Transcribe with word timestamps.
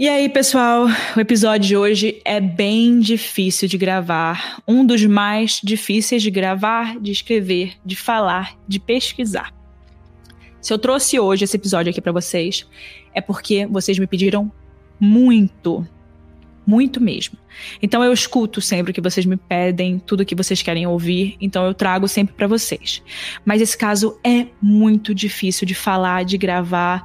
E 0.00 0.08
aí, 0.08 0.28
pessoal, 0.28 0.86
o 1.16 1.20
episódio 1.20 1.66
de 1.66 1.76
hoje 1.76 2.22
é 2.24 2.40
bem 2.40 3.00
difícil 3.00 3.66
de 3.66 3.76
gravar, 3.76 4.62
um 4.64 4.86
dos 4.86 5.04
mais 5.04 5.60
difíceis 5.60 6.22
de 6.22 6.30
gravar, 6.30 7.00
de 7.00 7.10
escrever, 7.10 7.72
de 7.84 7.96
falar, 7.96 8.56
de 8.68 8.78
pesquisar. 8.78 9.52
Se 10.60 10.72
eu 10.72 10.78
trouxe 10.78 11.18
hoje 11.18 11.42
esse 11.42 11.56
episódio 11.56 11.90
aqui 11.90 12.00
para 12.00 12.12
vocês, 12.12 12.64
é 13.12 13.20
porque 13.20 13.66
vocês 13.66 13.98
me 13.98 14.06
pediram 14.06 14.52
muito, 15.00 15.84
muito 16.64 17.00
mesmo. 17.00 17.36
Então 17.82 18.04
eu 18.04 18.12
escuto 18.12 18.60
sempre 18.60 18.92
o 18.92 18.94
que 18.94 19.00
vocês 19.00 19.26
me 19.26 19.36
pedem, 19.36 19.98
tudo 19.98 20.24
que 20.24 20.36
vocês 20.36 20.62
querem 20.62 20.86
ouvir, 20.86 21.36
então 21.40 21.66
eu 21.66 21.74
trago 21.74 22.06
sempre 22.06 22.36
para 22.36 22.46
vocês. 22.46 23.02
Mas 23.44 23.60
esse 23.60 23.76
caso 23.76 24.16
é 24.22 24.46
muito 24.62 25.12
difícil 25.12 25.66
de 25.66 25.74
falar, 25.74 26.24
de 26.24 26.38
gravar, 26.38 27.02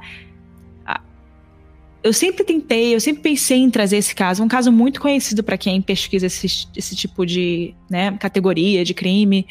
eu 2.04 2.12
sempre 2.12 2.44
tentei, 2.44 2.94
eu 2.94 3.00
sempre 3.00 3.22
pensei 3.22 3.56
em 3.56 3.70
trazer 3.70 3.96
esse 3.96 4.14
caso, 4.14 4.44
um 4.44 4.48
caso 4.48 4.70
muito 4.70 5.00
conhecido 5.00 5.42
para 5.42 5.56
quem 5.56 5.80
pesquisa 5.80 6.26
esse, 6.26 6.68
esse 6.76 6.94
tipo 6.94 7.24
de 7.24 7.74
né, 7.90 8.14
categoria 8.18 8.84
de 8.84 8.92
crime. 8.92 9.46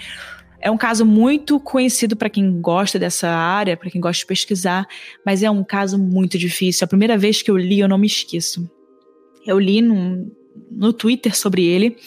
É 0.62 0.70
um 0.70 0.78
caso 0.78 1.04
muito 1.04 1.60
conhecido 1.60 2.16
para 2.16 2.30
quem 2.30 2.62
gosta 2.62 3.00
dessa 3.00 3.28
área, 3.28 3.76
para 3.76 3.90
quem 3.90 4.00
gosta 4.00 4.20
de 4.20 4.28
pesquisar, 4.28 4.88
mas 5.26 5.42
é 5.42 5.50
um 5.50 5.64
caso 5.64 5.98
muito 5.98 6.38
difícil. 6.38 6.86
A 6.86 6.88
primeira 6.88 7.18
vez 7.18 7.42
que 7.42 7.50
eu 7.50 7.58
li, 7.58 7.80
eu 7.80 7.88
não 7.88 7.98
me 7.98 8.06
esqueço. 8.06 8.70
Eu 9.48 9.58
li 9.60 9.82
num, 9.82 10.32
no 10.70 10.94
Twitter 10.94 11.36
sobre 11.36 11.66
ele, 11.66 11.98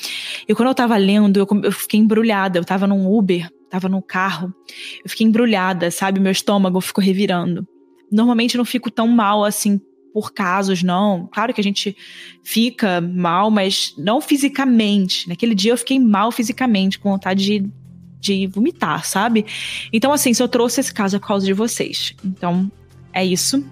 e 0.48 0.54
quando 0.54 0.68
eu 0.68 0.74
tava 0.74 0.96
lendo, 0.96 1.40
eu, 1.40 1.46
eu 1.64 1.72
fiquei 1.72 1.98
embrulhada. 1.98 2.60
Eu 2.60 2.64
tava 2.64 2.86
num 2.86 3.12
Uber, 3.12 3.50
tava 3.68 3.88
no 3.88 4.00
carro, 4.00 4.54
eu 5.04 5.10
fiquei 5.10 5.26
embrulhada, 5.26 5.90
sabe? 5.90 6.20
Meu 6.20 6.32
estômago 6.32 6.80
ficou 6.80 7.02
revirando. 7.02 7.66
Normalmente 8.12 8.54
eu 8.54 8.58
não 8.58 8.64
fico 8.64 8.92
tão 8.92 9.08
mal 9.08 9.44
assim 9.44 9.80
por 10.16 10.32
casos, 10.32 10.82
não. 10.82 11.28
Claro 11.30 11.52
que 11.52 11.60
a 11.60 11.64
gente 11.64 11.94
fica 12.42 13.02
mal, 13.02 13.50
mas 13.50 13.92
não 13.98 14.18
fisicamente. 14.18 15.28
Naquele 15.28 15.54
dia 15.54 15.72
eu 15.72 15.76
fiquei 15.76 15.98
mal 15.98 16.32
fisicamente, 16.32 16.98
com 16.98 17.10
vontade 17.10 17.44
de, 17.44 17.70
de 18.18 18.46
vomitar, 18.46 19.04
sabe? 19.04 19.44
Então, 19.92 20.14
assim, 20.14 20.32
se 20.32 20.42
eu 20.42 20.48
trouxe 20.48 20.80
esse 20.80 20.94
caso 20.94 21.16
é 21.16 21.18
por 21.18 21.26
causa 21.26 21.44
de 21.44 21.52
vocês. 21.52 22.14
Então, 22.24 22.72
é 23.12 23.22
isso. 23.26 23.62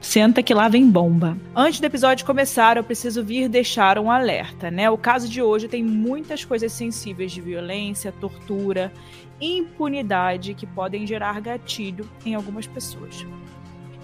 Senta 0.00 0.40
que 0.40 0.54
lá 0.54 0.68
vem 0.68 0.88
bomba. 0.88 1.36
Antes 1.52 1.80
do 1.80 1.86
episódio 1.86 2.24
começar, 2.24 2.76
eu 2.76 2.84
preciso 2.84 3.24
vir 3.24 3.48
deixar 3.48 3.98
um 3.98 4.12
alerta, 4.12 4.70
né? 4.70 4.88
O 4.88 4.96
caso 4.96 5.28
de 5.28 5.42
hoje 5.42 5.66
tem 5.66 5.82
muitas 5.82 6.44
coisas 6.44 6.70
sensíveis 6.70 7.32
de 7.32 7.40
violência, 7.40 8.12
tortura, 8.12 8.92
impunidade 9.40 10.54
que 10.54 10.64
podem 10.64 11.04
gerar 11.04 11.40
gatilho 11.40 12.08
em 12.24 12.36
algumas 12.36 12.68
pessoas. 12.68 13.26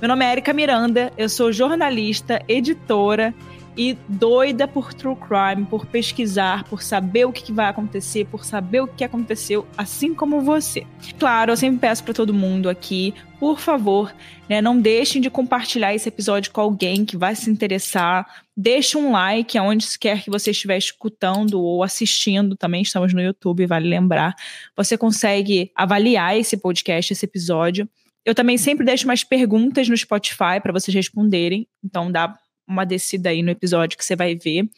Meu 0.05 0.09
nome 0.11 0.23
é 0.23 0.33
Erika 0.33 0.53
Miranda, 0.53 1.11
eu 1.17 1.31
sou 1.31 1.51
jornalista, 1.51 2.39
editora 2.47 3.35
e 3.75 3.97
doida 4.07 4.69
por 4.69 4.93
true 4.93 5.17
crime, 5.17 5.65
por 5.65 5.87
pesquisar, 5.87 6.65
por 6.65 6.83
saber 6.83 7.25
o 7.25 7.33
que 7.33 7.51
vai 7.51 7.69
acontecer, 7.69 8.27
por 8.27 8.45
saber 8.45 8.83
o 8.83 8.87
que 8.87 9.03
aconteceu, 9.03 9.67
assim 9.79 10.13
como 10.13 10.43
você. 10.43 10.87
Claro, 11.19 11.53
eu 11.53 11.57
sempre 11.57 11.79
peço 11.79 12.05
para 12.05 12.13
todo 12.13 12.35
mundo 12.35 12.69
aqui, 12.69 13.15
por 13.41 13.59
favor, 13.59 14.15
né, 14.47 14.61
não 14.61 14.79
deixem 14.79 15.23
de 15.23 15.31
compartilhar 15.31 15.95
esse 15.95 16.07
episódio 16.07 16.53
com 16.53 16.61
alguém 16.61 17.07
que 17.07 17.17
vai 17.17 17.35
se 17.35 17.49
interessar. 17.49 18.27
Deixe 18.55 18.99
um 18.99 19.11
like 19.11 19.57
aonde 19.57 19.99
quer 19.99 20.23
que 20.23 20.29
você 20.29 20.51
estiver 20.51 20.77
escutando 20.77 21.59
ou 21.59 21.83
assistindo, 21.83 22.59
também 22.59 22.83
estamos 22.83 23.15
no 23.15 23.23
YouTube, 23.23 23.65
vale 23.65 23.89
lembrar. 23.89 24.35
Você 24.77 24.99
consegue 24.99 25.73
avaliar 25.75 26.37
esse 26.37 26.59
podcast, 26.59 27.11
esse 27.11 27.25
episódio. 27.25 27.89
Eu 28.25 28.35
também 28.35 28.57
sempre 28.57 28.87
deixo 28.87 29.07
mais 29.07 29.23
perguntas 29.23 29.89
no 29.89 29.97
Spotify 29.97 30.61
para 30.63 30.73
vocês 30.73 30.95
responderem. 30.95 31.67
Então 31.83 32.11
dá 32.11 32.39
uma 32.67 32.85
descida 32.85 33.29
aí 33.29 33.43
no 33.43 33.51
episódio 33.51 33.97
que 33.99 34.05
você 34.05 34.17
vai 34.17 34.35
ver. 34.35 34.69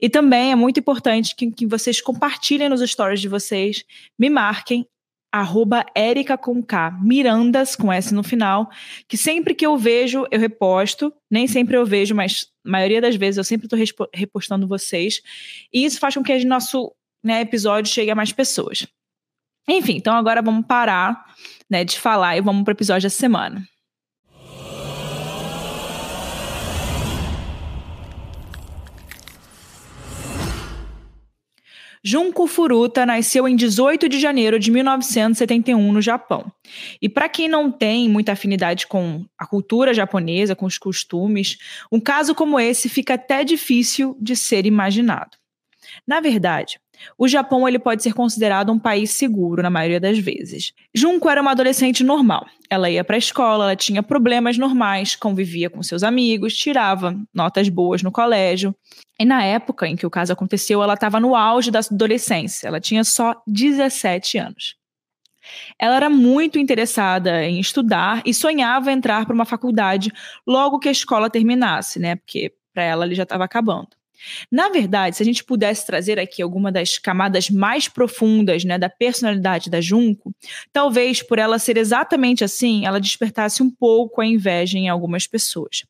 E 0.00 0.08
também 0.08 0.52
é 0.52 0.54
muito 0.54 0.80
importante 0.80 1.34
que, 1.34 1.50
que 1.50 1.66
vocês 1.66 2.00
compartilhem 2.00 2.68
nos 2.68 2.80
stories 2.88 3.20
de 3.20 3.28
vocês, 3.28 3.84
me 4.18 4.30
marquem, 4.30 4.86
arroba 5.30 5.84
Erica 5.96 6.38
com 6.38 6.62
K, 6.62 6.92
Mirandas 7.02 7.76
com 7.76 7.92
S 7.92 8.14
no 8.14 8.22
final, 8.22 8.70
que 9.06 9.16
sempre 9.16 9.54
que 9.54 9.66
eu 9.66 9.76
vejo, 9.76 10.26
eu 10.30 10.40
reposto. 10.40 11.12
Nem 11.30 11.46
sempre 11.46 11.76
eu 11.76 11.84
vejo, 11.84 12.14
mas 12.14 12.46
a 12.64 12.70
maioria 12.70 13.00
das 13.00 13.16
vezes 13.16 13.36
eu 13.36 13.44
sempre 13.44 13.66
estou 13.66 14.08
repostando 14.14 14.66
vocês. 14.66 15.20
E 15.72 15.84
isso 15.84 16.00
faz 16.00 16.14
com 16.14 16.22
que 16.22 16.32
o 16.32 16.46
nosso 16.46 16.92
né, 17.22 17.42
episódio 17.42 17.92
chegue 17.92 18.10
a 18.10 18.14
mais 18.14 18.32
pessoas. 18.32 18.86
Enfim, 19.68 19.96
então 19.96 20.14
agora 20.14 20.40
vamos 20.40 20.64
parar 20.64 21.26
né, 21.70 21.84
de 21.84 21.98
falar 21.98 22.36
e 22.36 22.40
vamos 22.40 22.64
para 22.64 22.72
o 22.72 22.76
episódio 22.76 23.06
da 23.06 23.10
semana. 23.10 23.66
Junko 32.08 32.46
Furuta 32.46 33.04
nasceu 33.04 33.48
em 33.48 33.56
18 33.56 34.08
de 34.08 34.20
janeiro 34.20 34.60
de 34.60 34.70
1971 34.70 35.92
no 35.92 36.00
Japão. 36.00 36.52
E 37.02 37.08
para 37.08 37.28
quem 37.28 37.48
não 37.48 37.68
tem 37.68 38.08
muita 38.08 38.30
afinidade 38.30 38.86
com 38.86 39.24
a 39.36 39.44
cultura 39.44 39.92
japonesa, 39.92 40.54
com 40.54 40.66
os 40.66 40.78
costumes, 40.78 41.58
um 41.90 41.98
caso 41.98 42.32
como 42.32 42.60
esse 42.60 42.88
fica 42.88 43.14
até 43.14 43.42
difícil 43.42 44.16
de 44.20 44.36
ser 44.36 44.66
imaginado. 44.66 45.36
Na 46.06 46.20
verdade, 46.20 46.78
o 47.18 47.28
Japão 47.28 47.66
ele 47.66 47.78
pode 47.78 48.02
ser 48.02 48.12
considerado 48.12 48.72
um 48.72 48.78
país 48.78 49.10
seguro 49.10 49.62
na 49.62 49.70
maioria 49.70 50.00
das 50.00 50.18
vezes. 50.18 50.72
Junko 50.94 51.28
era 51.28 51.40
uma 51.40 51.52
adolescente 51.52 52.04
normal. 52.04 52.46
Ela 52.68 52.90
ia 52.90 53.04
para 53.04 53.16
a 53.16 53.18
escola, 53.18 53.64
ela 53.64 53.76
tinha 53.76 54.02
problemas 54.02 54.58
normais, 54.58 55.14
convivia 55.14 55.70
com 55.70 55.82
seus 55.82 56.02
amigos, 56.02 56.56
tirava 56.56 57.16
notas 57.32 57.68
boas 57.68 58.02
no 58.02 58.10
colégio. 58.10 58.74
E 59.18 59.24
na 59.24 59.42
época 59.42 59.86
em 59.86 59.96
que 59.96 60.06
o 60.06 60.10
caso 60.10 60.32
aconteceu, 60.32 60.82
ela 60.82 60.94
estava 60.94 61.20
no 61.20 61.34
auge 61.34 61.70
da 61.70 61.80
adolescência. 61.80 62.68
Ela 62.68 62.80
tinha 62.80 63.04
só 63.04 63.40
17 63.46 64.38
anos. 64.38 64.76
Ela 65.78 65.96
era 65.96 66.10
muito 66.10 66.58
interessada 66.58 67.44
em 67.44 67.60
estudar 67.60 68.22
e 68.24 68.34
sonhava 68.34 68.90
entrar 68.90 69.24
para 69.24 69.34
uma 69.34 69.44
faculdade 69.44 70.12
logo 70.46 70.78
que 70.78 70.88
a 70.88 70.92
escola 70.92 71.30
terminasse, 71.30 71.98
né? 71.98 72.16
Porque 72.16 72.52
para 72.72 72.82
ela 72.82 73.06
ele 73.06 73.14
já 73.14 73.22
estava 73.22 73.44
acabando. 73.44 73.95
Na 74.50 74.68
verdade, 74.68 75.16
se 75.16 75.22
a 75.22 75.26
gente 75.26 75.44
pudesse 75.44 75.86
trazer 75.86 76.18
aqui 76.18 76.42
alguma 76.42 76.70
das 76.70 76.98
camadas 76.98 77.50
mais 77.50 77.88
profundas 77.88 78.64
né, 78.64 78.78
da 78.78 78.88
personalidade 78.88 79.70
da 79.70 79.80
Junco, 79.80 80.34
talvez 80.72 81.22
por 81.22 81.38
ela 81.38 81.58
ser 81.58 81.76
exatamente 81.76 82.44
assim, 82.44 82.86
ela 82.86 83.00
despertasse 83.00 83.62
um 83.62 83.70
pouco 83.70 84.20
a 84.20 84.26
inveja 84.26 84.78
em 84.78 84.88
algumas 84.88 85.26
pessoas. 85.26 85.84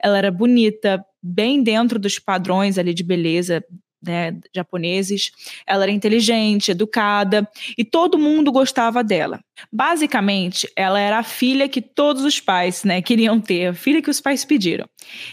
Ela 0.00 0.18
era 0.18 0.30
bonita, 0.30 1.04
bem 1.22 1.62
dentro 1.62 1.98
dos 1.98 2.18
padrões 2.18 2.78
ali 2.78 2.92
de 2.94 3.02
beleza 3.02 3.64
né, 4.02 4.36
japoneses. 4.54 5.30
Ela 5.66 5.84
era 5.84 5.92
inteligente, 5.92 6.70
educada 6.70 7.48
e 7.76 7.84
todo 7.84 8.18
mundo 8.18 8.50
gostava 8.50 9.04
dela. 9.04 9.40
Basicamente, 9.72 10.68
ela 10.76 10.98
era 10.98 11.18
a 11.18 11.22
filha 11.22 11.68
que 11.68 11.80
todos 11.80 12.24
os 12.24 12.40
pais 12.40 12.84
né, 12.84 13.00
queriam 13.00 13.40
ter, 13.40 13.68
a 13.68 13.74
filha 13.74 14.02
que 14.02 14.10
os 14.10 14.20
pais 14.20 14.44
pediram. 14.44 14.88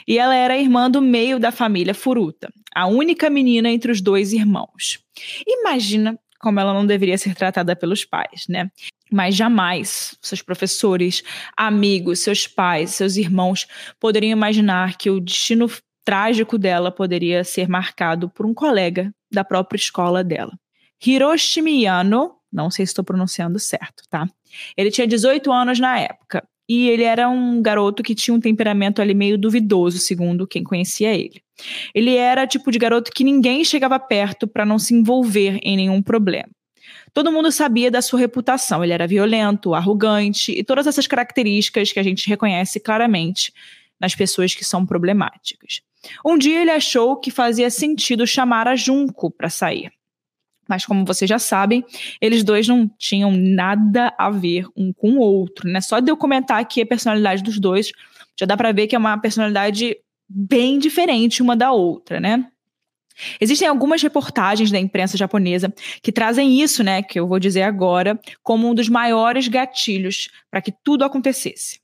E 0.07 0.17
ela 0.17 0.35
era 0.35 0.57
irmã 0.57 0.89
do 0.89 1.01
meio 1.01 1.39
da 1.39 1.51
família 1.51 1.93
Furuta, 1.93 2.51
a 2.75 2.85
única 2.87 3.29
menina 3.29 3.69
entre 3.69 3.91
os 3.91 4.01
dois 4.01 4.33
irmãos. 4.33 4.99
Imagina 5.47 6.17
como 6.39 6.59
ela 6.59 6.73
não 6.73 6.85
deveria 6.85 7.17
ser 7.17 7.35
tratada 7.35 7.75
pelos 7.75 8.05
pais, 8.05 8.45
né? 8.47 8.71
Mas 9.11 9.35
jamais 9.35 10.17
seus 10.21 10.41
professores, 10.41 11.21
amigos, 11.57 12.19
seus 12.19 12.47
pais, 12.47 12.91
seus 12.91 13.17
irmãos 13.17 13.67
poderiam 13.99 14.31
imaginar 14.31 14.97
que 14.97 15.09
o 15.09 15.19
destino 15.19 15.69
trágico 16.09 16.57
dela 16.57 16.89
poderia 16.89 17.43
ser 17.43 17.69
marcado 17.69 18.31
por 18.31 18.43
um 18.43 18.51
colega 18.51 19.13
da 19.31 19.43
própria 19.43 19.77
escola 19.77 20.23
dela. 20.23 20.57
Hiroshi 21.05 21.61
Miyano, 21.61 22.31
não 22.51 22.71
sei 22.71 22.83
se 22.83 22.93
estou 22.93 23.05
pronunciando 23.05 23.59
certo, 23.59 24.01
tá? 24.09 24.27
Ele 24.75 24.89
tinha 24.89 25.05
18 25.05 25.51
anos 25.51 25.79
na 25.79 25.99
época 25.99 26.43
e 26.67 26.89
ele 26.89 27.03
era 27.03 27.29
um 27.29 27.61
garoto 27.61 28.01
que 28.01 28.15
tinha 28.15 28.33
um 28.33 28.39
temperamento 28.39 29.03
ali 29.03 29.13
meio 29.13 29.37
duvidoso, 29.37 29.99
segundo 29.99 30.47
quem 30.47 30.63
conhecia 30.63 31.13
ele. 31.13 31.43
Ele 31.93 32.15
era 32.15 32.47
tipo 32.47 32.71
de 32.71 32.79
garoto 32.79 33.11
que 33.11 33.23
ninguém 33.23 33.63
chegava 33.63 33.99
perto 33.99 34.47
para 34.47 34.65
não 34.65 34.79
se 34.79 34.95
envolver 34.95 35.59
em 35.61 35.77
nenhum 35.77 36.01
problema. 36.01 36.49
Todo 37.13 37.31
mundo 37.31 37.51
sabia 37.51 37.91
da 37.91 38.01
sua 38.01 38.19
reputação. 38.19 38.83
Ele 38.83 38.93
era 38.93 39.05
violento, 39.05 39.75
arrogante 39.75 40.53
e 40.53 40.63
todas 40.63 40.87
essas 40.87 41.05
características 41.05 41.91
que 41.91 41.99
a 41.99 42.03
gente 42.03 42.27
reconhece 42.27 42.79
claramente 42.79 43.53
nas 44.01 44.15
pessoas 44.15 44.55
que 44.55 44.65
são 44.65 44.87
problemáticas. 44.87 45.83
Um 46.25 46.37
dia 46.37 46.61
ele 46.61 46.71
achou 46.71 47.17
que 47.17 47.31
fazia 47.31 47.69
sentido 47.69 48.25
chamar 48.25 48.67
a 48.67 48.75
Junco 48.75 49.31
para 49.31 49.49
sair. 49.49 49.91
Mas 50.67 50.85
como 50.85 51.03
vocês 51.03 51.27
já 51.27 51.39
sabem, 51.39 51.83
eles 52.21 52.43
dois 52.43 52.67
não 52.67 52.87
tinham 52.97 53.31
nada 53.31 54.13
a 54.17 54.29
ver 54.29 54.67
um 54.77 54.93
com 54.93 55.13
o 55.13 55.19
outro, 55.19 55.67
né? 55.67 55.81
Só 55.81 55.99
de 55.99 56.11
eu 56.11 56.15
comentar 56.15 56.59
aqui 56.59 56.81
a 56.81 56.85
personalidade 56.85 57.41
dos 57.41 57.59
dois, 57.59 57.91
já 58.39 58.45
dá 58.45 58.55
para 58.55 58.71
ver 58.71 58.85
que 58.85 58.95
é 58.95 58.99
uma 58.99 59.17
personalidade 59.17 59.97
bem 60.29 60.77
diferente 60.77 61.41
uma 61.41 61.55
da 61.55 61.71
outra, 61.71 62.19
né? 62.19 62.47
Existem 63.41 63.67
algumas 63.67 64.01
reportagens 64.01 64.71
da 64.71 64.79
imprensa 64.79 65.17
japonesa 65.17 65.73
que 66.01 66.11
trazem 66.11 66.61
isso, 66.61 66.83
né, 66.83 67.01
que 67.01 67.19
eu 67.19 67.27
vou 67.27 67.39
dizer 67.39 67.63
agora, 67.63 68.17
como 68.41 68.69
um 68.69 68.73
dos 68.73 68.87
maiores 68.87 69.47
gatilhos 69.47 70.29
para 70.49 70.61
que 70.61 70.71
tudo 70.83 71.03
acontecesse. 71.03 71.79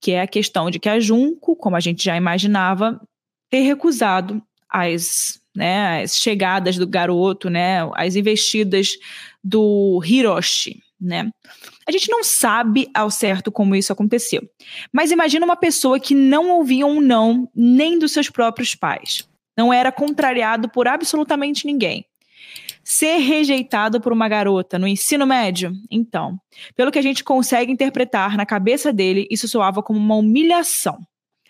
que 0.00 0.12
é 0.12 0.20
a 0.22 0.26
questão 0.26 0.70
de 0.70 0.78
que 0.78 0.88
a 0.88 1.00
Junco, 1.00 1.56
como 1.56 1.74
a 1.74 1.80
gente 1.80 2.04
já 2.04 2.16
imaginava, 2.16 3.00
ter 3.54 3.60
recusado 3.60 4.42
as, 4.68 5.40
né, 5.54 6.02
as 6.02 6.16
chegadas 6.16 6.76
do 6.76 6.88
garoto, 6.88 7.48
né, 7.48 7.88
as 7.94 8.16
investidas 8.16 8.98
do 9.44 10.02
Hiroshi, 10.04 10.82
né? 11.00 11.30
A 11.86 11.92
gente 11.92 12.10
não 12.10 12.24
sabe 12.24 12.90
ao 12.92 13.12
certo 13.12 13.52
como 13.52 13.76
isso 13.76 13.92
aconteceu. 13.92 14.42
Mas 14.92 15.12
imagina 15.12 15.46
uma 15.46 15.54
pessoa 15.54 16.00
que 16.00 16.16
não 16.16 16.50
ouvia 16.50 16.84
um 16.84 17.00
não 17.00 17.48
nem 17.54 17.96
dos 17.96 18.10
seus 18.10 18.28
próprios 18.28 18.74
pais. 18.74 19.24
Não 19.56 19.72
era 19.72 19.92
contrariado 19.92 20.68
por 20.68 20.88
absolutamente 20.88 21.64
ninguém. 21.64 22.04
Ser 22.82 23.18
rejeitado 23.18 24.00
por 24.00 24.12
uma 24.12 24.28
garota 24.28 24.80
no 24.80 24.88
ensino 24.88 25.24
médio? 25.24 25.72
Então, 25.88 26.36
pelo 26.74 26.90
que 26.90 26.98
a 26.98 27.02
gente 27.02 27.22
consegue 27.22 27.70
interpretar 27.70 28.36
na 28.36 28.44
cabeça 28.44 28.92
dele, 28.92 29.28
isso 29.30 29.46
soava 29.46 29.80
como 29.80 30.00
uma 30.00 30.16
humilhação. 30.16 30.98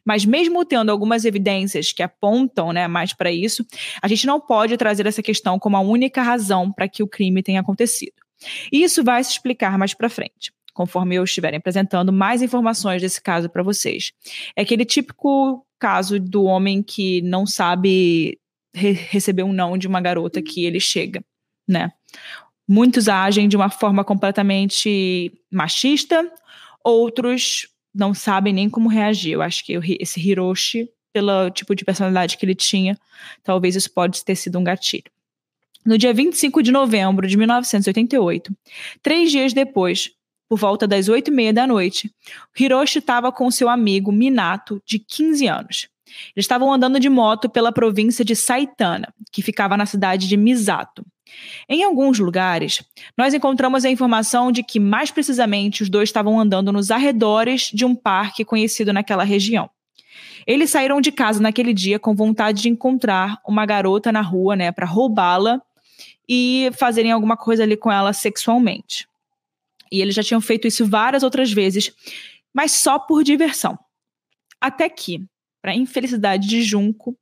Mas 0.05 0.25
mesmo 0.25 0.65
tendo 0.65 0.91
algumas 0.91 1.25
evidências 1.25 1.93
que 1.93 2.03
apontam 2.03 2.73
né, 2.73 2.87
mais 2.87 3.13
para 3.13 3.33
isso, 3.33 3.65
a 4.03 4.09
gente 4.09 4.27
não 4.27 4.41
pode 4.41 4.77
trazer 4.77 5.07
essa 5.07 5.23
questão 5.23 5.59
como 5.59 5.77
a 5.77 5.81
única 5.81 6.23
razão 6.23 6.71
para 6.71 6.89
que 6.89 7.03
o 7.03 7.09
crime 7.09 7.43
tenha 7.43 7.61
acontecido. 7.61 8.13
E 8.71 8.83
isso 8.83 9.03
vai 9.03 9.23
se 9.25 9.33
explicar 9.33 9.79
mais 9.79 9.95
para 9.95 10.09
frente, 10.09 10.53
conforme 10.73 11.15
eu 11.15 11.25
estiver 11.25 11.55
apresentando 11.55 12.13
mais 12.13 12.43
informações 12.43 13.01
desse 13.01 13.23
caso 13.23 13.49
para 13.49 13.63
vocês. 13.63 14.13
É 14.55 14.63
aquele 14.63 14.85
típico 14.85 15.65
caso 15.79 16.21
do 16.21 16.45
homem 16.45 16.83
que 16.83 17.23
não 17.23 17.47
sabe 17.47 18.39
re 18.75 18.93
receber 18.93 19.45
um 19.45 19.53
não 19.53 19.79
de 19.79 19.87
uma 19.87 20.01
garota 20.01 20.43
que 20.43 20.65
ele 20.65 20.81
chega, 20.81 21.25
né? 21.67 21.93
Muitos 22.67 23.09
agem 23.09 23.47
de 23.47 23.57
uma 23.57 23.71
forma 23.71 24.03
completamente 24.03 25.33
machista, 25.51 26.31
outros 26.83 27.69
não 27.95 28.13
sabem 28.13 28.53
nem 28.53 28.69
como 28.69 28.89
reagir. 28.89 29.33
Eu 29.33 29.43
acho 29.43 29.65
que 29.65 29.79
esse 30.01 30.21
Hiroshi, 30.21 30.89
pelo 31.13 31.51
tipo 31.51 31.75
de 31.75 31.85
personalidade 31.85 32.37
que 32.37 32.45
ele 32.45 32.55
tinha, 32.55 32.99
talvez 33.43 33.77
isso 33.77 33.91
pode 33.91 34.25
ter 34.25 34.35
sido 34.35 34.59
um 34.59 34.65
gatilho. 34.65 35.11
No 35.87 35.99
dia 35.99 36.13
25 36.13 36.63
de 36.63 36.73
novembro 36.73 37.27
de 37.27 37.37
1988, 37.37 38.57
três 39.03 39.31
dias 39.31 39.53
depois, 39.53 40.11
por 40.49 40.59
volta 40.59 40.87
das 40.87 41.09
oito 41.09 41.31
e 41.31 41.35
meia 41.35 41.53
da 41.53 41.67
noite, 41.67 42.11
Hiroshi 42.59 42.99
estava 42.99 43.31
com 43.31 43.51
seu 43.51 43.69
amigo 43.69 44.11
Minato, 44.11 44.83
de 44.85 44.99
15 44.99 45.47
anos. 45.47 45.89
Eles 46.35 46.45
estavam 46.45 46.73
andando 46.73 46.99
de 46.99 47.09
moto 47.09 47.49
pela 47.49 47.73
província 47.73 48.25
de 48.25 48.35
Saitana, 48.35 49.13
que 49.31 49.43
ficava 49.43 49.77
na 49.77 49.87
cidade 49.87 50.27
de 50.27 50.37
Misato. 50.37 51.05
Em 51.69 51.83
alguns 51.83 52.19
lugares, 52.19 52.83
nós 53.17 53.33
encontramos 53.35 53.85
a 53.85 53.91
informação 53.91 54.53
de 54.53 54.63
que, 54.63 54.79
mais 54.79 55.11
precisamente, 55.11 55.83
os 55.83 55.89
dois 55.89 56.09
estavam 56.09 56.39
andando 56.39 56.73
nos 56.73 56.91
arredores 56.91 57.71
de 57.73 57.85
um 57.85 57.95
parque 57.95 58.45
conhecido 58.45 58.93
naquela 58.93 59.25
região. 59.25 59.69
Eles 60.47 60.71
saíram 60.71 61.01
de 61.01 61.11
casa 61.11 61.41
naquele 61.41 61.73
dia 61.73 61.99
com 61.99 62.15
vontade 62.15 62.63
de 62.63 62.69
encontrar 62.69 63.41
uma 63.47 63.65
garota 63.65 64.13
na 64.13 64.21
rua, 64.21 64.55
né, 64.55 64.71
para 64.71 64.87
roubá-la 64.87 65.61
e 66.29 66.71
fazerem 66.75 67.13
alguma 67.13 67.37
coisa 67.37 67.63
ali 67.63 67.77
com 67.77 67.91
ela 67.91 68.13
sexualmente. 68.13 69.09
E 69.91 70.01
eles 70.01 70.15
já 70.15 70.23
tinham 70.23 70.41
feito 70.41 70.67
isso 70.67 70.87
várias 70.87 71.23
outras 71.23 71.53
vezes, 71.53 71.93
mas 72.53 72.73
só 72.73 72.99
por 72.99 73.23
diversão. 73.23 73.79
Até 74.61 74.89
que, 74.89 75.23
para 75.65 75.75
infelicidade 75.75 76.47
de 76.47 76.63
Junco, 76.63 77.17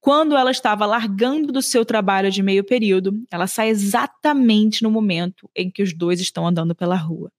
quando 0.00 0.36
ela 0.36 0.50
estava 0.50 0.84
largando 0.84 1.52
do 1.52 1.62
seu 1.62 1.84
trabalho 1.84 2.28
de 2.28 2.42
meio 2.42 2.64
período, 2.64 3.24
ela 3.30 3.46
sai 3.46 3.68
exatamente 3.68 4.82
no 4.82 4.90
momento 4.90 5.48
em 5.54 5.70
que 5.70 5.80
os 5.80 5.94
dois 5.96 6.18
estão 6.18 6.44
andando 6.44 6.74
pela 6.74 6.96
rua. 6.96 7.30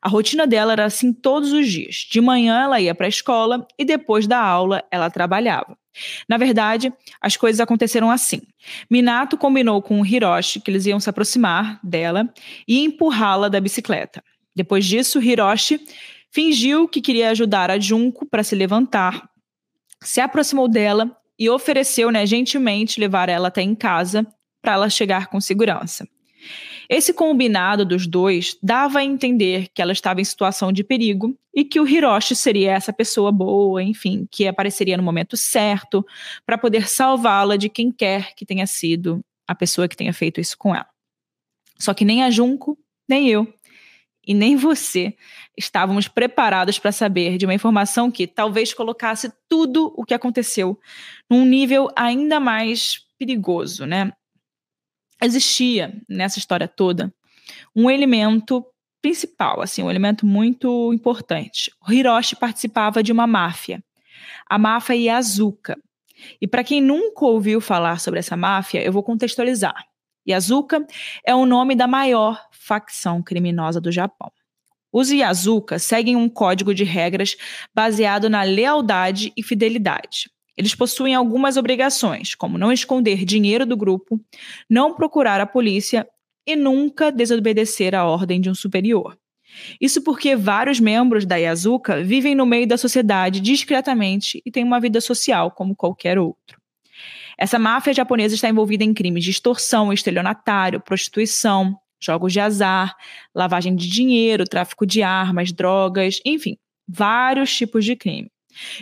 A 0.00 0.08
rotina 0.08 0.46
dela 0.46 0.72
era 0.72 0.86
assim 0.86 1.12
todos 1.12 1.52
os 1.52 1.70
dias. 1.70 2.06
De 2.10 2.22
manhã 2.22 2.62
ela 2.62 2.80
ia 2.80 2.94
para 2.94 3.04
a 3.04 3.10
escola 3.10 3.66
e 3.78 3.84
depois 3.84 4.26
da 4.26 4.40
aula 4.40 4.82
ela 4.90 5.10
trabalhava. 5.10 5.76
Na 6.26 6.38
verdade, 6.38 6.90
as 7.20 7.36
coisas 7.36 7.60
aconteceram 7.60 8.10
assim. 8.10 8.40
Minato 8.90 9.36
combinou 9.36 9.82
com 9.82 10.06
Hiroshi 10.06 10.58
que 10.58 10.70
eles 10.70 10.86
iam 10.86 10.98
se 10.98 11.10
aproximar 11.10 11.78
dela 11.84 12.32
e 12.66 12.82
empurrá-la 12.82 13.50
da 13.50 13.60
bicicleta. 13.60 14.24
Depois 14.54 14.86
disso, 14.86 15.20
Hiroshi 15.20 15.78
fingiu 16.30 16.88
que 16.88 17.02
queria 17.02 17.28
ajudar 17.28 17.70
a 17.70 17.78
Junko 17.78 18.24
para 18.24 18.42
se 18.42 18.54
levantar 18.54 19.35
se 20.02 20.20
aproximou 20.20 20.68
dela 20.68 21.16
e 21.38 21.50
ofereceu, 21.50 22.10
né, 22.10 22.24
gentilmente 22.26 23.00
levar 23.00 23.28
ela 23.28 23.48
até 23.48 23.62
em 23.62 23.74
casa 23.74 24.26
para 24.62 24.72
ela 24.72 24.90
chegar 24.90 25.28
com 25.28 25.40
segurança. 25.40 26.08
Esse 26.88 27.12
combinado 27.12 27.84
dos 27.84 28.06
dois 28.06 28.56
dava 28.62 29.00
a 29.00 29.04
entender 29.04 29.68
que 29.74 29.82
ela 29.82 29.92
estava 29.92 30.20
em 30.20 30.24
situação 30.24 30.70
de 30.70 30.84
perigo 30.84 31.36
e 31.54 31.64
que 31.64 31.80
o 31.80 31.86
Hiroshi 31.86 32.36
seria 32.36 32.72
essa 32.72 32.92
pessoa 32.92 33.32
boa, 33.32 33.82
enfim, 33.82 34.26
que 34.30 34.46
apareceria 34.46 34.96
no 34.96 35.02
momento 35.02 35.36
certo 35.36 36.06
para 36.44 36.56
poder 36.56 36.88
salvá-la 36.88 37.56
de 37.56 37.68
quem 37.68 37.90
quer 37.90 38.34
que 38.34 38.46
tenha 38.46 38.66
sido 38.66 39.20
a 39.48 39.54
pessoa 39.54 39.88
que 39.88 39.96
tenha 39.96 40.12
feito 40.12 40.40
isso 40.40 40.56
com 40.56 40.74
ela. 40.74 40.88
Só 41.78 41.92
que 41.92 42.04
nem 42.04 42.22
a 42.22 42.30
Junko, 42.30 42.78
nem 43.08 43.28
eu 43.28 43.52
e 44.26 44.34
nem 44.34 44.56
você 44.56 45.14
estávamos 45.56 46.08
preparados 46.08 46.78
para 46.78 46.92
saber 46.92 47.38
de 47.38 47.46
uma 47.46 47.54
informação 47.54 48.10
que 48.10 48.26
talvez 48.26 48.74
colocasse 48.74 49.32
tudo 49.48 49.92
o 49.96 50.04
que 50.04 50.14
aconteceu 50.14 50.78
num 51.30 51.44
nível 51.44 51.88
ainda 51.94 52.40
mais 52.40 53.00
perigoso, 53.18 53.86
né? 53.86 54.12
Existia 55.22 55.94
nessa 56.08 56.38
história 56.38 56.68
toda 56.68 57.12
um 57.74 57.90
elemento 57.90 58.64
principal, 59.00 59.62
assim, 59.62 59.82
um 59.82 59.90
elemento 59.90 60.26
muito 60.26 60.92
importante. 60.92 61.72
O 61.86 61.92
Hiroshi 61.92 62.34
participava 62.36 63.02
de 63.02 63.12
uma 63.12 63.26
máfia, 63.26 63.82
a 64.48 64.58
máfia 64.58 64.94
Yazuka. 64.94 65.78
E 66.40 66.46
para 66.46 66.64
quem 66.64 66.80
nunca 66.80 67.24
ouviu 67.24 67.60
falar 67.60 68.00
sobre 68.00 68.18
essa 68.18 68.36
máfia, 68.36 68.82
eu 68.82 68.92
vou 68.92 69.02
contextualizar. 69.02 69.76
Yazuka 70.28 70.86
é 71.24 71.34
o 71.34 71.46
nome 71.46 71.74
da 71.74 71.86
maior 71.86 72.42
facção 72.50 73.22
criminosa 73.22 73.80
do 73.80 73.92
Japão. 73.92 74.30
Os 74.92 75.10
Yazuka 75.10 75.78
seguem 75.78 76.16
um 76.16 76.28
código 76.28 76.74
de 76.74 76.84
regras 76.84 77.36
baseado 77.74 78.30
na 78.30 78.42
lealdade 78.42 79.32
e 79.36 79.42
fidelidade. 79.42 80.30
Eles 80.56 80.74
possuem 80.74 81.14
algumas 81.14 81.56
obrigações, 81.56 82.34
como 82.34 82.56
não 82.56 82.72
esconder 82.72 83.24
dinheiro 83.24 83.66
do 83.66 83.76
grupo, 83.76 84.18
não 84.70 84.94
procurar 84.94 85.40
a 85.40 85.46
polícia 85.46 86.08
e 86.46 86.56
nunca 86.56 87.12
desobedecer 87.12 87.94
a 87.94 88.06
ordem 88.06 88.40
de 88.40 88.48
um 88.48 88.54
superior. 88.54 89.18
Isso 89.80 90.02
porque 90.02 90.34
vários 90.34 90.80
membros 90.80 91.24
da 91.24 91.36
Yazuka 91.36 92.02
vivem 92.02 92.34
no 92.34 92.46
meio 92.46 92.66
da 92.66 92.78
sociedade 92.78 93.40
discretamente 93.40 94.42
e 94.44 94.50
têm 94.50 94.64
uma 94.64 94.80
vida 94.80 95.00
social 95.00 95.50
como 95.50 95.76
qualquer 95.76 96.18
outro. 96.18 96.55
Essa 97.38 97.58
máfia 97.58 97.92
japonesa 97.92 98.34
está 98.34 98.48
envolvida 98.48 98.82
em 98.82 98.94
crimes 98.94 99.22
de 99.24 99.30
extorsão, 99.30 99.92
estelionatário, 99.92 100.80
prostituição, 100.80 101.78
jogos 102.00 102.32
de 102.32 102.40
azar, 102.40 102.94
lavagem 103.34 103.74
de 103.74 103.88
dinheiro, 103.88 104.44
tráfico 104.44 104.86
de 104.86 105.02
armas, 105.02 105.52
drogas, 105.52 106.20
enfim, 106.24 106.56
vários 106.88 107.54
tipos 107.54 107.84
de 107.84 107.96
crime. 107.96 108.30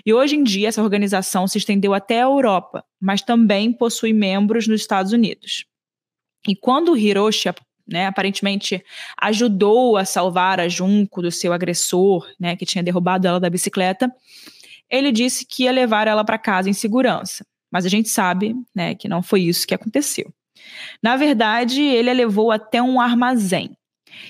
E 0.06 0.12
hoje 0.12 0.36
em 0.36 0.44
dia 0.44 0.68
essa 0.68 0.82
organização 0.82 1.48
se 1.48 1.58
estendeu 1.58 1.94
até 1.94 2.20
a 2.20 2.26
Europa, 2.26 2.84
mas 3.00 3.22
também 3.22 3.72
possui 3.72 4.12
membros 4.12 4.68
nos 4.68 4.80
Estados 4.80 5.12
Unidos. 5.12 5.64
E 6.46 6.54
quando 6.54 6.96
Hiroshi, 6.96 7.48
né, 7.86 8.06
aparentemente 8.06 8.84
ajudou 9.20 9.96
a 9.96 10.04
salvar 10.04 10.60
a 10.60 10.68
Junko 10.68 11.22
do 11.22 11.30
seu 11.30 11.52
agressor, 11.52 12.26
né, 12.38 12.54
que 12.54 12.64
tinha 12.64 12.84
derrubado 12.84 13.26
ela 13.26 13.40
da 13.40 13.50
bicicleta, 13.50 14.12
ele 14.88 15.10
disse 15.10 15.44
que 15.44 15.64
ia 15.64 15.72
levar 15.72 16.06
ela 16.06 16.24
para 16.24 16.38
casa 16.38 16.70
em 16.70 16.72
segurança. 16.72 17.44
Mas 17.74 17.84
a 17.84 17.88
gente 17.88 18.08
sabe, 18.08 18.54
né, 18.72 18.94
que 18.94 19.08
não 19.08 19.20
foi 19.20 19.40
isso 19.42 19.66
que 19.66 19.74
aconteceu. 19.74 20.32
Na 21.02 21.16
verdade, 21.16 21.82
ele 21.82 22.08
a 22.08 22.14
levou 22.14 22.52
até 22.52 22.80
um 22.80 23.00
armazém. 23.00 23.76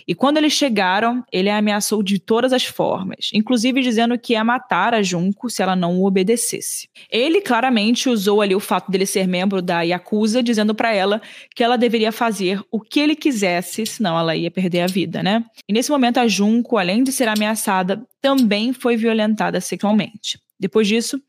E 0.08 0.14
quando 0.14 0.38
eles 0.38 0.54
chegaram, 0.54 1.22
ele 1.30 1.50
a 1.50 1.58
ameaçou 1.58 2.02
de 2.02 2.18
todas 2.18 2.54
as 2.54 2.64
formas, 2.64 3.28
inclusive 3.34 3.82
dizendo 3.82 4.18
que 4.18 4.32
ia 4.32 4.42
matar 4.42 4.94
a 4.94 5.02
Junko 5.02 5.50
se 5.50 5.62
ela 5.62 5.76
não 5.76 6.00
o 6.00 6.06
obedecesse. 6.06 6.88
Ele 7.10 7.42
claramente 7.42 8.08
usou 8.08 8.40
ali 8.40 8.54
o 8.54 8.60
fato 8.60 8.90
dele 8.90 9.04
ser 9.04 9.28
membro 9.28 9.60
da 9.60 9.82
Yakuza, 9.82 10.42
dizendo 10.42 10.74
para 10.74 10.94
ela 10.94 11.20
que 11.54 11.62
ela 11.62 11.76
deveria 11.76 12.12
fazer 12.12 12.62
o 12.70 12.80
que 12.80 12.98
ele 12.98 13.14
quisesse, 13.14 13.84
senão 13.84 14.18
ela 14.18 14.34
ia 14.34 14.50
perder 14.50 14.80
a 14.80 14.86
vida, 14.86 15.22
né? 15.22 15.44
E 15.68 15.72
nesse 15.72 15.90
momento 15.90 16.18
a 16.18 16.26
Junko, 16.26 16.78
além 16.78 17.04
de 17.04 17.12
ser 17.12 17.28
ameaçada, 17.28 18.02
também 18.22 18.72
foi 18.72 18.96
violentada 18.96 19.60
sexualmente. 19.60 20.38
Depois 20.58 20.86
disso, 20.86 21.20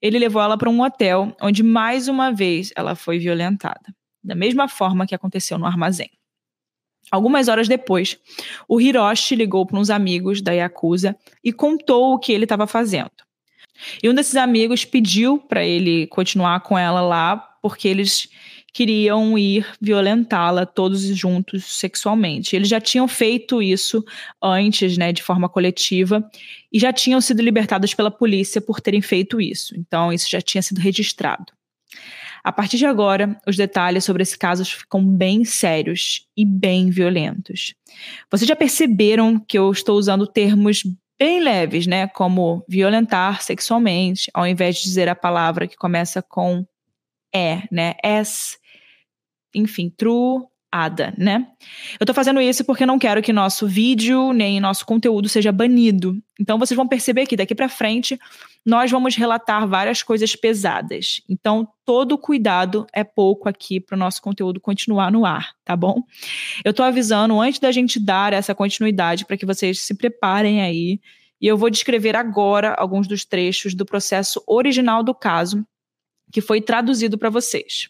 ele 0.00 0.18
levou 0.18 0.40
ela 0.40 0.56
para 0.56 0.70
um 0.70 0.80
hotel, 0.80 1.36
onde 1.40 1.62
mais 1.62 2.08
uma 2.08 2.32
vez 2.32 2.70
ela 2.76 2.94
foi 2.94 3.18
violentada, 3.18 3.94
da 4.22 4.34
mesma 4.34 4.68
forma 4.68 5.06
que 5.06 5.14
aconteceu 5.14 5.58
no 5.58 5.66
armazém. 5.66 6.10
Algumas 7.10 7.48
horas 7.48 7.68
depois, 7.68 8.18
o 8.68 8.80
Hiroshi 8.80 9.34
ligou 9.34 9.64
para 9.66 9.78
uns 9.78 9.90
amigos 9.90 10.42
da 10.42 10.52
Yakuza 10.52 11.16
e 11.42 11.52
contou 11.52 12.14
o 12.14 12.18
que 12.18 12.32
ele 12.32 12.44
estava 12.44 12.66
fazendo. 12.66 13.10
E 14.02 14.08
um 14.08 14.14
desses 14.14 14.36
amigos 14.36 14.84
pediu 14.84 15.38
para 15.38 15.64
ele 15.64 16.06
continuar 16.08 16.60
com 16.60 16.76
ela 16.76 17.00
lá, 17.00 17.36
porque 17.62 17.88
eles 17.88 18.28
queriam 18.72 19.36
ir 19.38 19.66
violentá-la 19.80 20.66
todos 20.66 21.02
juntos 21.02 21.64
sexualmente. 21.64 22.54
Eles 22.54 22.68
já 22.68 22.80
tinham 22.80 23.08
feito 23.08 23.62
isso 23.62 24.04
antes, 24.42 24.96
né, 24.96 25.12
de 25.12 25.22
forma 25.22 25.48
coletiva, 25.48 26.28
e 26.72 26.78
já 26.78 26.92
tinham 26.92 27.20
sido 27.20 27.42
libertados 27.42 27.94
pela 27.94 28.10
polícia 28.10 28.60
por 28.60 28.80
terem 28.80 29.00
feito 29.00 29.40
isso. 29.40 29.74
Então, 29.76 30.12
isso 30.12 30.28
já 30.30 30.40
tinha 30.40 30.62
sido 30.62 30.78
registrado. 30.78 31.52
A 32.44 32.52
partir 32.52 32.78
de 32.78 32.86
agora, 32.86 33.36
os 33.46 33.56
detalhes 33.56 34.04
sobre 34.04 34.22
esse 34.22 34.38
caso 34.38 34.64
ficam 34.64 35.04
bem 35.04 35.44
sérios 35.44 36.26
e 36.36 36.44
bem 36.44 36.88
violentos. 36.88 37.74
Vocês 38.30 38.48
já 38.48 38.54
perceberam 38.56 39.38
que 39.38 39.58
eu 39.58 39.70
estou 39.72 39.98
usando 39.98 40.26
termos 40.26 40.82
bem 41.18 41.40
leves, 41.40 41.86
né, 41.86 42.06
como 42.06 42.64
violentar 42.68 43.42
sexualmente, 43.42 44.30
ao 44.32 44.46
invés 44.46 44.76
de 44.76 44.84
dizer 44.84 45.08
a 45.08 45.16
palavra 45.16 45.66
que 45.66 45.76
começa 45.76 46.22
com 46.22 46.64
é, 47.34 47.62
né, 47.70 47.94
s, 48.02 48.56
enfim, 49.54 49.90
true, 49.96 50.44
ada, 50.70 51.14
né? 51.16 51.46
Eu 51.98 52.04
tô 52.04 52.12
fazendo 52.12 52.40
isso 52.40 52.64
porque 52.64 52.84
não 52.84 52.98
quero 52.98 53.22
que 53.22 53.32
nosso 53.32 53.66
vídeo 53.66 54.32
nem 54.32 54.60
nosso 54.60 54.84
conteúdo 54.84 55.28
seja 55.28 55.50
banido. 55.50 56.16
Então 56.38 56.58
vocês 56.58 56.76
vão 56.76 56.86
perceber 56.86 57.26
que 57.26 57.36
daqui 57.36 57.54
para 57.54 57.68
frente 57.68 58.18
nós 58.64 58.90
vamos 58.90 59.16
relatar 59.16 59.66
várias 59.66 60.02
coisas 60.02 60.36
pesadas. 60.36 61.22
Então 61.28 61.66
todo 61.86 62.18
cuidado 62.18 62.86
é 62.92 63.02
pouco 63.02 63.48
aqui 63.48 63.80
para 63.80 63.96
o 63.96 63.98
nosso 63.98 64.20
conteúdo 64.20 64.60
continuar 64.60 65.10
no 65.10 65.24
ar, 65.24 65.52
tá 65.64 65.74
bom? 65.74 66.02
Eu 66.62 66.74
tô 66.74 66.82
avisando 66.82 67.40
antes 67.40 67.60
da 67.60 67.72
gente 67.72 67.98
dar 67.98 68.34
essa 68.34 68.54
continuidade 68.54 69.24
para 69.24 69.38
que 69.38 69.46
vocês 69.46 69.80
se 69.80 69.94
preparem 69.94 70.60
aí. 70.60 71.00
E 71.40 71.46
eu 71.46 71.56
vou 71.56 71.70
descrever 71.70 72.14
agora 72.14 72.74
alguns 72.74 73.06
dos 73.06 73.24
trechos 73.24 73.72
do 73.72 73.86
processo 73.86 74.42
original 74.46 75.02
do 75.02 75.14
caso 75.14 75.64
que 76.32 76.40
foi 76.40 76.60
traduzido 76.60 77.16
para 77.16 77.30
vocês. 77.30 77.88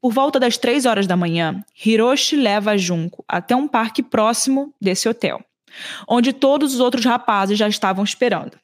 Por 0.00 0.12
volta 0.12 0.38
das 0.38 0.56
três 0.56 0.86
horas 0.86 1.06
da 1.06 1.16
manhã, 1.16 1.64
Hiroshi 1.84 2.36
leva 2.36 2.76
Junko 2.76 3.24
até 3.26 3.56
um 3.56 3.66
parque 3.66 4.02
próximo 4.02 4.74
desse 4.80 5.08
hotel, 5.08 5.44
onde 6.08 6.32
todos 6.32 6.74
os 6.74 6.80
outros 6.80 7.04
rapazes 7.04 7.58
já 7.58 7.68
estavam 7.68 8.04
esperando. 8.04 8.58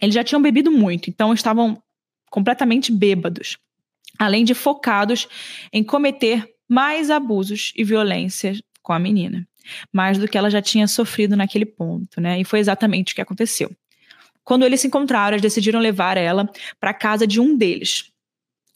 Eles 0.00 0.14
já 0.14 0.24
tinham 0.24 0.40
bebido 0.40 0.70
muito, 0.70 1.10
então 1.10 1.32
estavam 1.34 1.82
completamente 2.30 2.92
bêbados, 2.92 3.58
além 4.18 4.44
de 4.44 4.54
focados 4.54 5.28
em 5.72 5.82
cometer 5.82 6.48
mais 6.68 7.10
abusos 7.10 7.72
e 7.74 7.82
violências 7.82 8.62
com 8.82 8.92
a 8.92 8.98
menina, 8.98 9.46
mais 9.92 10.18
do 10.18 10.28
que 10.28 10.38
ela 10.38 10.50
já 10.50 10.62
tinha 10.62 10.86
sofrido 10.86 11.36
naquele 11.36 11.66
ponto, 11.66 12.20
né? 12.20 12.40
E 12.40 12.44
foi 12.44 12.60
exatamente 12.60 13.12
o 13.12 13.16
que 13.16 13.20
aconteceu. 13.20 13.70
Quando 14.44 14.64
eles 14.64 14.80
se 14.80 14.86
encontraram, 14.86 15.34
eles 15.34 15.42
decidiram 15.42 15.80
levar 15.80 16.16
ela 16.16 16.48
para 16.78 16.90
a 16.90 16.94
casa 16.94 17.26
de 17.26 17.40
um 17.40 17.56
deles, 17.56 18.09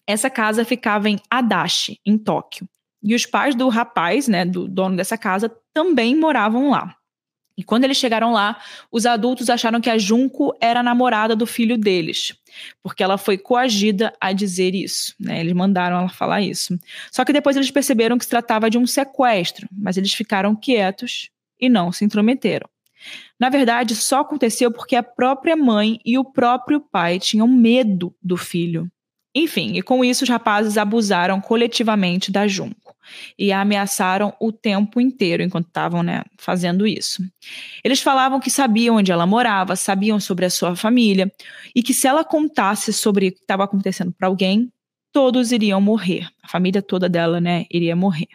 essa 0.06 0.28
casa 0.28 0.64
ficava 0.64 1.08
em 1.08 1.18
Adachi, 1.30 2.00
em 2.04 2.18
Tóquio. 2.18 2.68
E 3.02 3.14
os 3.14 3.26
pais 3.26 3.54
do 3.54 3.68
rapaz, 3.68 4.28
né, 4.28 4.44
do 4.44 4.66
dono 4.66 4.96
dessa 4.96 5.18
casa, 5.18 5.54
também 5.72 6.16
moravam 6.16 6.70
lá. 6.70 6.96
E 7.56 7.62
quando 7.62 7.84
eles 7.84 7.96
chegaram 7.96 8.32
lá, 8.32 8.60
os 8.90 9.06
adultos 9.06 9.48
acharam 9.48 9.80
que 9.80 9.88
a 9.88 9.96
Junko 9.96 10.56
era 10.60 10.80
a 10.80 10.82
namorada 10.82 11.36
do 11.36 11.46
filho 11.46 11.78
deles, 11.78 12.34
porque 12.82 13.02
ela 13.02 13.16
foi 13.16 13.38
coagida 13.38 14.12
a 14.20 14.32
dizer 14.32 14.74
isso. 14.74 15.14
Né? 15.20 15.40
Eles 15.40 15.52
mandaram 15.52 15.98
ela 15.98 16.08
falar 16.08 16.40
isso. 16.40 16.76
Só 17.12 17.24
que 17.24 17.32
depois 17.32 17.54
eles 17.56 17.70
perceberam 17.70 18.18
que 18.18 18.24
se 18.24 18.30
tratava 18.30 18.68
de 18.68 18.76
um 18.76 18.86
sequestro, 18.86 19.68
mas 19.70 19.96
eles 19.96 20.12
ficaram 20.12 20.56
quietos 20.56 21.30
e 21.60 21.68
não 21.68 21.92
se 21.92 22.04
intrometeram. 22.04 22.68
Na 23.38 23.50
verdade, 23.50 23.94
só 23.94 24.20
aconteceu 24.20 24.72
porque 24.72 24.96
a 24.96 25.02
própria 25.02 25.56
mãe 25.56 26.00
e 26.04 26.18
o 26.18 26.24
próprio 26.24 26.80
pai 26.80 27.20
tinham 27.20 27.46
medo 27.46 28.14
do 28.22 28.36
filho. 28.36 28.90
Enfim, 29.34 29.76
e 29.76 29.82
com 29.82 30.04
isso 30.04 30.24
os 30.24 30.30
rapazes 30.30 30.78
abusaram 30.78 31.40
coletivamente 31.40 32.30
da 32.30 32.46
Junco 32.46 32.94
e 33.38 33.52
a 33.52 33.60
ameaçaram 33.60 34.34
o 34.40 34.52
tempo 34.52 35.00
inteiro 35.00 35.42
enquanto 35.42 35.66
estavam 35.66 36.02
né, 36.02 36.22
fazendo 36.38 36.86
isso. 36.86 37.22
Eles 37.82 38.00
falavam 38.00 38.40
que 38.40 38.50
sabiam 38.50 38.96
onde 38.96 39.12
ela 39.12 39.26
morava, 39.26 39.76
sabiam 39.76 40.18
sobre 40.20 40.46
a 40.46 40.50
sua 40.50 40.76
família 40.76 41.30
e 41.74 41.82
que 41.82 41.92
se 41.92 42.06
ela 42.06 42.24
contasse 42.24 42.92
sobre 42.92 43.28
o 43.28 43.32
que 43.32 43.40
estava 43.40 43.64
acontecendo 43.64 44.12
para 44.12 44.28
alguém, 44.28 44.72
todos 45.12 45.52
iriam 45.52 45.80
morrer. 45.80 46.28
A 46.42 46.48
família 46.48 46.80
toda 46.80 47.08
dela, 47.08 47.40
né, 47.40 47.66
iria 47.70 47.96
morrer. 47.96 48.28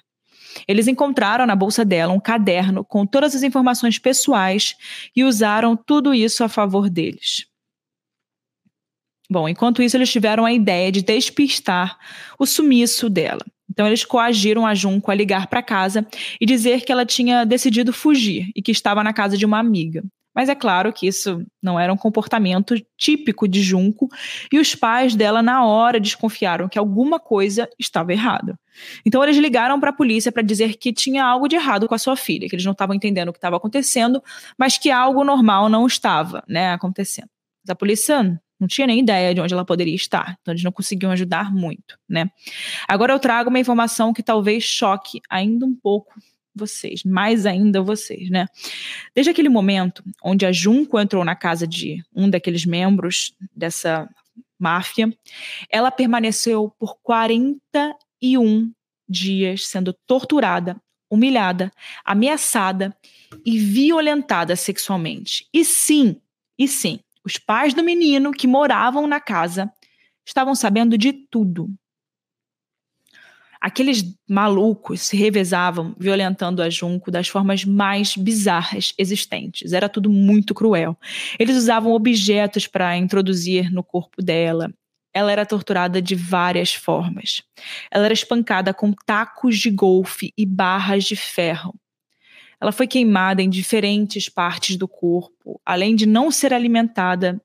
Eles 0.68 0.88
encontraram 0.88 1.46
na 1.46 1.56
bolsa 1.56 1.86
dela 1.86 2.14
um 2.14 2.20
caderno 2.20 2.84
com 2.84 3.06
todas 3.06 3.36
as 3.36 3.44
informações 3.44 4.00
pessoais 4.00 4.76
e 5.16 5.24
usaram 5.24 5.78
tudo 5.78 6.14
isso 6.14 6.44
a 6.44 6.50
favor 6.50 6.90
deles. 6.90 7.46
Bom, 9.30 9.48
enquanto 9.48 9.84
isso, 9.84 9.96
eles 9.96 10.12
tiveram 10.12 10.44
a 10.44 10.52
ideia 10.52 10.92
de 10.92 11.04
despistar 11.04 11.98
o 12.40 12.46
sumiço 12.48 13.10
dela. 13.10 13.46
Então, 13.70 13.86
eles 13.86 14.04
coagiram 14.04 14.66
a 14.66 14.74
Junco 14.74 15.12
a 15.12 15.16
ligar 15.16 15.48
para 15.48 15.62
casa 15.62 16.06
e 16.42 16.46
dizer 16.46 16.82
que 16.82 16.92
ela 16.92 17.06
tinha 17.06 17.46
decidido 17.46 17.94
fugir 17.94 18.50
e 18.56 18.62
que 18.62 18.72
estava 18.72 19.04
na 19.04 19.14
casa 19.14 19.38
de 19.38 19.46
uma 19.46 19.60
amiga. 19.60 20.04
Mas 20.34 20.50
é 20.50 20.56
claro 20.56 20.92
que 20.92 21.08
isso 21.08 21.46
não 21.62 21.80
era 21.80 21.92
um 21.92 21.98
comportamento 21.98 22.76
típico 22.98 23.48
de 23.48 23.62
Junco 23.62 24.08
e 24.52 24.58
os 24.58 24.74
pais 24.74 25.16
dela, 25.16 25.44
na 25.44 25.64
hora, 25.66 26.00
desconfiaram 26.00 26.68
que 26.68 26.80
alguma 26.80 27.20
coisa 27.20 27.70
estava 27.78 28.12
errada. 28.12 28.58
Então, 29.06 29.24
eles 29.24 29.38
ligaram 29.38 29.80
para 29.80 29.92
a 29.92 29.94
polícia 29.94 30.32
para 30.32 30.42
dizer 30.42 30.76
que 30.78 30.92
tinha 30.92 31.24
algo 31.24 31.48
de 31.48 31.56
errado 31.56 31.88
com 31.88 31.94
a 31.94 32.00
sua 32.00 32.16
filha, 32.16 32.48
que 32.50 32.56
eles 32.56 32.66
não 32.66 32.72
estavam 32.72 32.96
entendendo 32.96 33.30
o 33.30 33.34
que 33.34 33.38
estava 33.38 33.58
acontecendo, 33.58 34.24
mas 34.58 34.78
que 34.78 34.90
algo 34.90 35.24
normal 35.24 35.70
não 35.70 35.86
estava 35.86 36.44
né, 36.48 36.72
acontecendo. 36.74 37.30
A 37.68 37.76
polícia 37.76 38.40
não 38.60 38.68
tinha 38.68 38.86
nem 38.86 39.00
ideia 39.00 39.34
de 39.34 39.42
onde 39.42 39.54
ela 39.54 39.66
poderia 39.66 39.96
estar, 39.96 40.38
então 40.42 40.52
eles 40.52 40.64
não 40.64 40.72
conseguiam 40.72 41.12
ajudar 41.12 41.54
muito, 41.54 41.98
né? 42.08 42.30
Agora 42.88 43.14
eu 43.14 43.20
trago 43.20 43.50
uma 43.50 43.60
informação 43.60 44.14
que 44.14 44.22
talvez 44.22 44.64
choque 44.64 45.22
ainda 45.30 45.66
um 45.66 45.76
pouco 45.76 46.14
vocês, 46.56 47.04
mais 47.04 47.46
ainda 47.46 47.82
vocês, 47.82 48.30
né? 48.30 48.48
Desde 49.16 49.32
aquele 49.32 49.50
momento 49.50 50.04
onde 50.22 50.46
a 50.46 50.52
Junco 50.52 51.00
entrou 51.00 51.24
na 51.24 51.36
casa 51.36 51.66
de 51.66 52.04
um 52.14 52.30
daqueles 52.30 52.66
membros 52.66 53.34
dessa 53.56 54.10
máfia, 54.60 55.12
ela 55.70 55.90
permaneceu 55.90 56.74
por 56.78 56.98
41 57.02 58.72
dias 59.08 59.66
sendo 59.66 59.94
torturada, 60.06 60.76
humilhada, 61.10 61.72
ameaçada 62.04 62.96
e 63.46 63.58
violentada 63.58 64.56
sexualmente. 64.56 65.48
E 65.54 65.64
sim, 65.64 66.18
e 66.58 66.68
sim, 66.68 67.00
os 67.26 67.38
pais 67.38 67.74
do 67.74 67.84
menino 67.84 68.32
que 68.32 68.48
moravam 68.48 69.08
na 69.08 69.20
casa 69.20 69.72
estavam 70.26 70.56
sabendo 70.56 70.98
de 70.98 71.14
tudo. 71.14 71.70
Aqueles 73.62 74.04
malucos 74.28 75.02
se 75.02 75.18
revezavam 75.18 75.94
violentando 76.00 76.62
a 76.62 76.70
Junco 76.70 77.12
das 77.12 77.28
formas 77.28 77.66
mais 77.66 78.16
bizarras 78.16 78.94
existentes. 78.98 79.74
Era 79.74 79.90
tudo 79.90 80.10
muito 80.10 80.54
cruel. 80.54 80.98
Eles 81.38 81.58
usavam 81.58 81.92
objetos 81.92 82.68
para 82.68 82.96
introduzir 82.96 83.70
no 83.70 83.84
corpo 83.84 84.22
dela. 84.22 84.72
Ela 85.14 85.32
era 85.32 85.46
torturada 85.46 86.02
de 86.02 86.16
várias 86.16 86.74
formas. 86.74 87.44
Ela 87.92 88.06
era 88.06 88.14
espancada 88.14 88.74
com 88.74 88.94
tacos 89.06 89.58
de 89.58 89.70
golfe 89.70 90.32
e 90.38 90.46
barras 90.46 91.04
de 91.04 91.18
ferro. 91.18 91.76
Ela 92.62 92.72
foi 92.72 92.88
queimada 92.88 93.42
em 93.42 93.50
diferentes 93.50 94.28
partes 94.28 94.76
do 94.76 94.88
corpo, 94.88 95.62
além 95.66 95.96
de 95.96 96.06
não 96.06 96.30
ser 96.30 96.54
alimentada. 96.54 97.42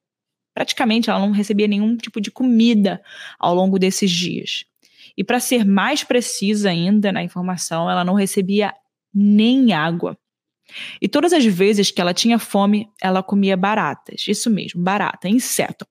Praticamente 0.52 1.10
ela 1.10 1.20
não 1.20 1.30
recebia 1.30 1.68
nenhum 1.68 1.96
tipo 1.96 2.20
de 2.20 2.30
comida 2.30 3.02
ao 3.38 3.54
longo 3.54 3.78
desses 3.78 4.10
dias. 4.10 4.64
E 5.16 5.22
para 5.22 5.38
ser 5.38 5.64
mais 5.64 6.02
precisa 6.02 6.70
ainda 6.70 7.12
na 7.12 7.22
informação, 7.22 7.90
ela 7.90 8.04
não 8.04 8.14
recebia 8.14 8.74
nem 9.12 9.72
água. 9.72 10.18
E 11.00 11.08
todas 11.08 11.32
as 11.32 11.44
vezes 11.44 11.90
que 11.90 12.00
ela 12.00 12.14
tinha 12.14 12.38
fome, 12.38 12.88
ela 13.00 13.22
comia 13.22 13.56
baratas. 13.56 14.24
Isso 14.26 14.50
mesmo, 14.50 14.82
barata, 14.82 15.28
inseto. 15.28 15.86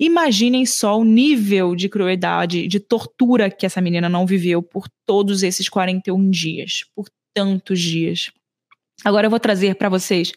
Imaginem 0.00 0.66
só 0.66 0.98
o 0.98 1.04
nível 1.04 1.74
de 1.76 1.88
crueldade, 1.88 2.66
de 2.66 2.80
tortura 2.80 3.50
que 3.50 3.64
essa 3.64 3.80
menina 3.80 4.08
não 4.08 4.26
viveu 4.26 4.62
por 4.62 4.88
todos 5.06 5.42
esses 5.42 5.68
41 5.68 6.28
dias, 6.30 6.84
por 6.94 7.08
tantos 7.32 7.80
dias. 7.80 8.30
Agora 9.04 9.26
eu 9.26 9.30
vou 9.30 9.40
trazer 9.40 9.74
para 9.76 9.88
vocês 9.88 10.32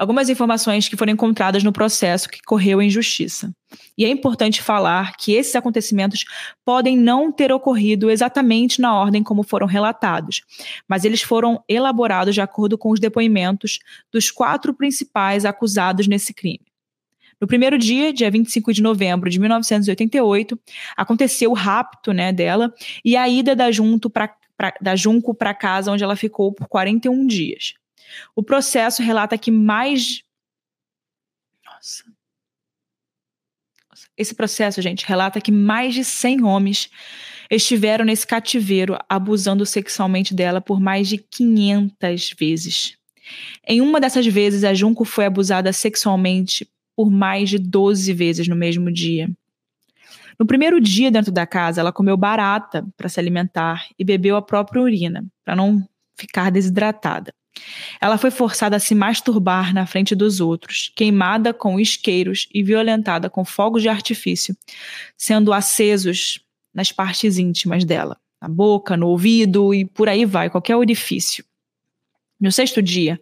algumas 0.00 0.30
informações 0.30 0.88
que 0.88 0.96
foram 0.96 1.12
encontradas 1.12 1.62
no 1.62 1.72
processo 1.72 2.30
que 2.30 2.40
correu 2.42 2.80
em 2.80 2.88
justiça. 2.88 3.54
E 3.98 4.04
é 4.06 4.08
importante 4.08 4.62
falar 4.62 5.14
que 5.18 5.34
esses 5.34 5.54
acontecimentos 5.54 6.24
podem 6.64 6.96
não 6.96 7.30
ter 7.30 7.52
ocorrido 7.52 8.10
exatamente 8.10 8.80
na 8.80 8.94
ordem 8.94 9.22
como 9.22 9.42
foram 9.42 9.66
relatados, 9.66 10.40
mas 10.88 11.04
eles 11.04 11.20
foram 11.20 11.62
elaborados 11.68 12.34
de 12.34 12.40
acordo 12.40 12.78
com 12.78 12.90
os 12.90 12.98
depoimentos 12.98 13.78
dos 14.10 14.30
quatro 14.30 14.72
principais 14.72 15.44
acusados 15.44 16.08
nesse 16.08 16.32
crime. 16.32 16.64
No 17.38 17.46
primeiro 17.46 17.76
dia, 17.76 18.10
dia 18.10 18.30
25 18.30 18.72
de 18.72 18.82
novembro 18.82 19.28
de 19.28 19.38
1988, 19.38 20.58
aconteceu 20.96 21.50
o 21.50 21.54
rapto 21.54 22.12
né, 22.12 22.32
dela 22.32 22.72
e 23.04 23.18
a 23.18 23.28
ida 23.28 23.54
da, 23.54 23.70
junto 23.70 24.08
pra, 24.08 24.34
pra 24.56 24.72
da 24.80 24.96
Junco 24.96 25.34
para 25.34 25.52
casa, 25.52 25.92
onde 25.92 26.02
ela 26.02 26.16
ficou 26.16 26.52
por 26.54 26.68
41 26.68 27.26
dias. 27.26 27.74
O 28.34 28.42
processo 28.42 29.02
relata 29.02 29.38
que 29.38 29.50
mais. 29.50 30.22
Nossa. 31.64 32.04
Esse 34.16 34.34
processo, 34.34 34.82
gente, 34.82 35.06
relata 35.06 35.40
que 35.40 35.52
mais 35.52 35.94
de 35.94 36.04
100 36.04 36.44
homens 36.44 36.90
estiveram 37.50 38.04
nesse 38.04 38.26
cativeiro 38.26 38.96
abusando 39.08 39.66
sexualmente 39.66 40.34
dela 40.34 40.60
por 40.60 40.80
mais 40.80 41.08
de 41.08 41.18
500 41.18 42.34
vezes. 42.38 42.96
Em 43.66 43.80
uma 43.80 44.00
dessas 44.00 44.26
vezes, 44.26 44.64
a 44.64 44.72
Junco 44.74 45.04
foi 45.04 45.26
abusada 45.26 45.72
sexualmente 45.72 46.68
por 46.96 47.10
mais 47.10 47.48
de 47.48 47.58
12 47.58 48.12
vezes 48.12 48.48
no 48.48 48.56
mesmo 48.56 48.92
dia. 48.92 49.28
No 50.38 50.46
primeiro 50.46 50.80
dia 50.80 51.10
dentro 51.10 51.30
da 51.30 51.46
casa, 51.46 51.80
ela 51.80 51.92
comeu 51.92 52.16
barata 52.16 52.86
para 52.96 53.08
se 53.08 53.20
alimentar 53.20 53.86
e 53.98 54.04
bebeu 54.04 54.36
a 54.36 54.42
própria 54.42 54.80
urina, 54.80 55.24
para 55.44 55.54
não 55.54 55.86
ficar 56.14 56.50
desidratada. 56.50 57.34
Ela 58.00 58.16
foi 58.16 58.30
forçada 58.30 58.76
a 58.76 58.80
se 58.80 58.94
masturbar 58.94 59.74
na 59.74 59.86
frente 59.86 60.14
dos 60.14 60.40
outros, 60.40 60.90
queimada 60.94 61.52
com 61.52 61.78
isqueiros 61.78 62.48
e 62.52 62.62
violentada 62.62 63.28
com 63.28 63.44
fogos 63.44 63.82
de 63.82 63.88
artifício, 63.88 64.56
sendo 65.16 65.52
acesos 65.52 66.40
nas 66.72 66.92
partes 66.92 67.38
íntimas 67.38 67.84
dela, 67.84 68.16
na 68.40 68.48
boca, 68.48 68.96
no 68.96 69.08
ouvido 69.08 69.74
e 69.74 69.84
por 69.84 70.08
aí 70.08 70.24
vai, 70.24 70.48
qualquer 70.48 70.76
orifício. 70.76 71.44
No 72.40 72.50
sexto 72.50 72.80
dia, 72.80 73.20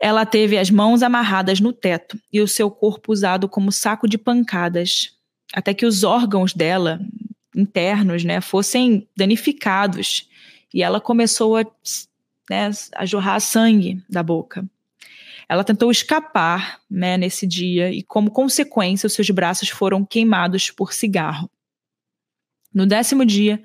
ela 0.00 0.24
teve 0.24 0.58
as 0.58 0.70
mãos 0.70 1.02
amarradas 1.02 1.60
no 1.60 1.72
teto 1.72 2.18
e 2.32 2.40
o 2.40 2.48
seu 2.48 2.70
corpo 2.70 3.12
usado 3.12 3.48
como 3.48 3.70
saco 3.70 4.08
de 4.08 4.16
pancadas, 4.16 5.12
até 5.52 5.74
que 5.74 5.86
os 5.86 6.02
órgãos 6.02 6.52
dela 6.52 7.00
internos, 7.54 8.24
né, 8.24 8.40
fossem 8.40 9.08
danificados 9.16 10.28
e 10.72 10.82
ela 10.82 11.00
começou 11.00 11.56
a, 11.56 11.64
né, 12.48 12.70
a 12.94 13.04
jorrar 13.04 13.40
sangue 13.40 14.02
da 14.08 14.22
boca. 14.22 14.68
Ela 15.48 15.64
tentou 15.64 15.90
escapar, 15.90 16.80
né, 16.90 17.16
nesse 17.16 17.46
dia 17.46 17.90
e 17.90 18.02
como 18.02 18.30
consequência 18.30 19.06
os 19.06 19.14
seus 19.14 19.30
braços 19.30 19.70
foram 19.70 20.04
queimados 20.04 20.70
por 20.70 20.92
cigarro. 20.92 21.50
No 22.72 22.86
décimo 22.86 23.24
dia, 23.24 23.62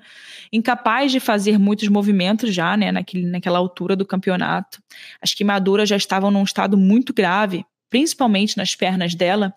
incapaz 0.50 1.12
de 1.12 1.20
fazer 1.20 1.58
muitos 1.58 1.88
movimentos 1.88 2.54
já, 2.54 2.74
né, 2.76 2.90
naquele, 2.90 3.26
naquela 3.26 3.58
altura 3.58 3.94
do 3.94 4.06
campeonato, 4.06 4.82
as 5.20 5.34
queimaduras 5.34 5.88
já 5.88 5.96
estavam 5.96 6.30
num 6.30 6.42
estado 6.42 6.76
muito 6.78 7.12
grave, 7.12 7.66
principalmente 7.90 8.56
nas 8.56 8.74
pernas 8.74 9.14
dela. 9.14 9.52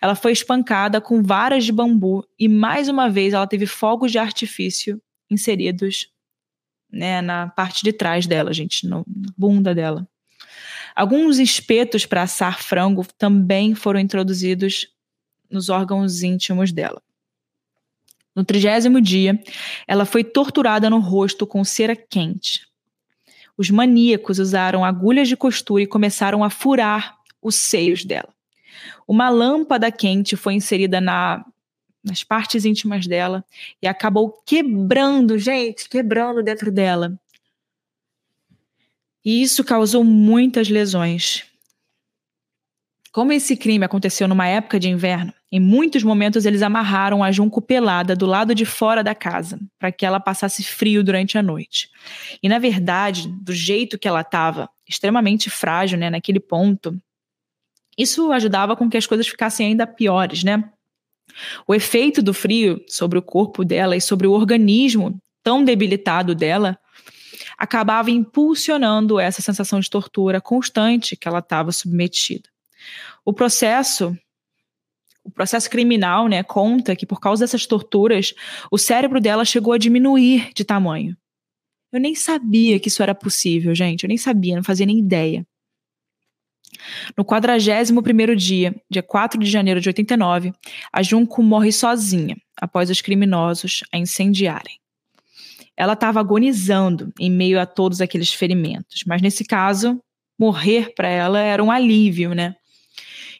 Ela 0.00 0.14
foi 0.14 0.32
espancada 0.32 1.00
com 1.00 1.20
varas 1.20 1.64
de 1.64 1.72
bambu 1.72 2.24
e 2.38 2.48
mais 2.48 2.88
uma 2.88 3.10
vez 3.10 3.34
ela 3.34 3.46
teve 3.46 3.66
fogos 3.66 4.12
de 4.12 4.18
artifício 4.18 5.02
inseridos 5.28 6.11
né, 6.92 7.22
na 7.22 7.48
parte 7.48 7.82
de 7.82 7.92
trás 7.92 8.26
dela, 8.26 8.52
gente, 8.52 8.86
no, 8.86 8.98
na 9.06 9.32
bunda 9.36 9.74
dela. 9.74 10.06
Alguns 10.94 11.38
espetos 11.38 12.04
para 12.04 12.22
assar 12.22 12.62
frango 12.62 13.06
também 13.16 13.74
foram 13.74 13.98
introduzidos 13.98 14.88
nos 15.50 15.68
órgãos 15.70 16.22
íntimos 16.22 16.70
dela. 16.70 17.02
No 18.34 18.44
trigésimo 18.44 19.00
dia, 19.00 19.42
ela 19.86 20.04
foi 20.04 20.22
torturada 20.22 20.88
no 20.88 20.98
rosto 20.98 21.46
com 21.46 21.64
cera 21.64 21.96
quente. 21.96 22.66
Os 23.56 23.70
maníacos 23.70 24.38
usaram 24.38 24.84
agulhas 24.84 25.28
de 25.28 25.36
costura 25.36 25.82
e 25.82 25.86
começaram 25.86 26.42
a 26.42 26.50
furar 26.50 27.16
os 27.40 27.54
seios 27.54 28.04
dela. 28.04 28.28
Uma 29.06 29.28
lâmpada 29.28 29.90
quente 29.90 30.36
foi 30.36 30.54
inserida 30.54 31.00
na, 31.00 31.44
nas 32.04 32.24
partes 32.24 32.64
íntimas 32.64 33.06
dela 33.06 33.44
e 33.80 33.86
acabou 33.86 34.30
quebrando, 34.44 35.38
gente, 35.38 35.88
quebrando 35.88 36.42
dentro 36.42 36.70
dela. 36.70 37.18
E 39.24 39.42
isso 39.42 39.62
causou 39.62 40.02
muitas 40.02 40.68
lesões. 40.68 41.44
Como 43.12 43.30
esse 43.30 43.56
crime 43.56 43.84
aconteceu 43.84 44.26
numa 44.26 44.48
época 44.48 44.80
de 44.80 44.88
inverno, 44.88 45.34
em 45.50 45.60
muitos 45.60 46.02
momentos 46.02 46.46
eles 46.46 46.62
amarraram 46.62 47.22
a 47.22 47.30
Junco 47.30 47.60
pelada 47.60 48.16
do 48.16 48.24
lado 48.24 48.54
de 48.54 48.64
fora 48.64 49.04
da 49.04 49.14
casa, 49.14 49.60
para 49.78 49.92
que 49.92 50.06
ela 50.06 50.18
passasse 50.18 50.64
frio 50.64 51.04
durante 51.04 51.36
a 51.36 51.42
noite. 51.42 51.90
E 52.42 52.48
na 52.48 52.58
verdade, 52.58 53.28
do 53.28 53.52
jeito 53.52 53.98
que 53.98 54.08
ela 54.08 54.22
estava, 54.22 54.68
extremamente 54.88 55.50
frágil, 55.50 55.98
né, 55.98 56.08
naquele 56.08 56.40
ponto, 56.40 56.98
isso 57.98 58.32
ajudava 58.32 58.74
com 58.74 58.88
que 58.88 58.96
as 58.96 59.06
coisas 59.06 59.28
ficassem 59.28 59.66
ainda 59.66 59.86
piores, 59.86 60.42
né? 60.42 60.64
O 61.66 61.74
efeito 61.74 62.22
do 62.22 62.34
frio 62.34 62.82
sobre 62.88 63.18
o 63.18 63.22
corpo 63.22 63.64
dela 63.64 63.96
e 63.96 64.00
sobre 64.00 64.26
o 64.26 64.32
organismo 64.32 65.18
tão 65.42 65.64
debilitado 65.64 66.34
dela 66.34 66.78
acabava 67.58 68.10
impulsionando 68.10 69.20
essa 69.20 69.42
sensação 69.42 69.80
de 69.80 69.90
tortura 69.90 70.40
constante 70.40 71.16
que 71.16 71.28
ela 71.28 71.38
estava 71.38 71.72
submetida. 71.72 72.48
O 73.24 73.32
processo 73.32 74.16
o 75.24 75.30
processo 75.30 75.70
criminal, 75.70 76.26
né, 76.26 76.42
conta 76.42 76.96
que 76.96 77.06
por 77.06 77.20
causa 77.20 77.44
dessas 77.44 77.64
torturas, 77.64 78.34
o 78.72 78.76
cérebro 78.76 79.20
dela 79.20 79.44
chegou 79.44 79.72
a 79.72 79.78
diminuir 79.78 80.50
de 80.52 80.64
tamanho. 80.64 81.16
Eu 81.92 82.00
nem 82.00 82.14
sabia 82.14 82.80
que 82.80 82.88
isso 82.88 83.02
era 83.02 83.14
possível, 83.14 83.72
gente. 83.72 84.02
Eu 84.02 84.08
nem 84.08 84.16
sabia, 84.16 84.56
não 84.56 84.64
fazia 84.64 84.86
nem 84.86 84.98
ideia. 84.98 85.46
No 87.16 87.24
41º 87.24 88.34
dia, 88.34 88.74
dia 88.90 89.02
4 89.02 89.38
de 89.38 89.50
janeiro 89.50 89.80
de 89.80 89.88
89, 89.88 90.52
a 90.92 91.02
Junco 91.02 91.42
morre 91.42 91.72
sozinha, 91.72 92.36
após 92.60 92.90
os 92.90 93.00
criminosos 93.00 93.82
a 93.92 93.98
incendiarem. 93.98 94.78
Ela 95.76 95.94
estava 95.94 96.20
agonizando 96.20 97.12
em 97.18 97.30
meio 97.30 97.60
a 97.60 97.66
todos 97.66 98.00
aqueles 98.00 98.32
ferimentos, 98.32 99.02
mas 99.06 99.22
nesse 99.22 99.44
caso, 99.44 100.00
morrer 100.38 100.92
para 100.94 101.08
ela 101.08 101.40
era 101.40 101.62
um 101.62 101.70
alívio, 101.70 102.34
né? 102.34 102.54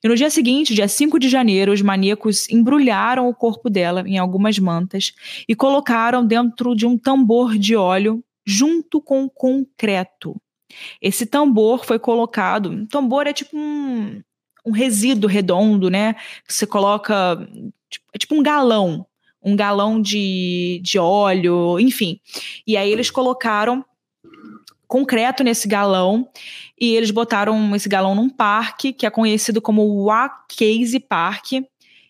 E 0.04 0.08
no 0.08 0.16
dia 0.16 0.30
seguinte, 0.30 0.74
dia 0.74 0.88
5 0.88 1.18
de 1.18 1.28
janeiro, 1.28 1.72
os 1.72 1.80
maníacos 1.80 2.48
embrulharam 2.50 3.28
o 3.28 3.34
corpo 3.34 3.70
dela 3.70 4.02
em 4.04 4.18
algumas 4.18 4.58
mantas 4.58 5.12
e 5.48 5.54
colocaram 5.54 6.26
dentro 6.26 6.74
de 6.74 6.84
um 6.84 6.98
tambor 6.98 7.56
de 7.56 7.76
óleo 7.76 8.24
junto 8.44 9.00
com 9.00 9.28
concreto. 9.28 10.34
Esse 11.00 11.26
tambor 11.26 11.84
foi 11.84 11.98
colocado. 11.98 12.86
Tambor 12.86 13.26
é 13.26 13.32
tipo 13.32 13.56
um, 13.56 14.22
um 14.64 14.72
resíduo 14.72 15.28
redondo, 15.28 15.90
né? 15.90 16.14
Que 16.46 16.52
você 16.52 16.66
coloca. 16.66 17.36
Tipo, 17.90 18.06
é 18.14 18.18
tipo 18.18 18.34
um 18.34 18.42
galão. 18.42 19.06
Um 19.44 19.56
galão 19.56 20.00
de, 20.00 20.80
de 20.84 20.98
óleo, 20.98 21.78
enfim. 21.80 22.20
E 22.66 22.76
aí 22.76 22.90
eles 22.90 23.10
colocaram 23.10 23.84
concreto 24.86 25.42
nesse 25.42 25.66
galão 25.66 26.28
e 26.78 26.94
eles 26.94 27.10
botaram 27.10 27.74
esse 27.74 27.88
galão 27.88 28.14
num 28.14 28.28
parque 28.28 28.92
que 28.92 29.06
é 29.06 29.10
conhecido 29.10 29.62
como 29.62 30.04
Wacase 30.04 31.00
Park 31.00 31.52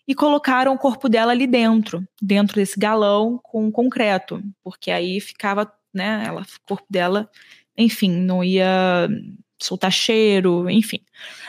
e 0.05 0.13
colocaram 0.13 0.73
o 0.73 0.77
corpo 0.77 1.07
dela 1.07 1.31
ali 1.31 1.47
dentro, 1.47 2.05
dentro 2.21 2.55
desse 2.55 2.77
galão 2.77 3.39
com 3.41 3.71
concreto, 3.71 4.43
porque 4.61 4.91
aí 4.91 5.21
ficava, 5.21 5.71
né, 5.93 6.23
ela, 6.27 6.41
o 6.41 6.67
corpo 6.67 6.85
dela, 6.89 7.29
enfim, 7.77 8.09
não 8.09 8.43
ia 8.43 9.09
soltar 9.59 9.91
cheiro, 9.91 10.69
enfim. 10.69 10.99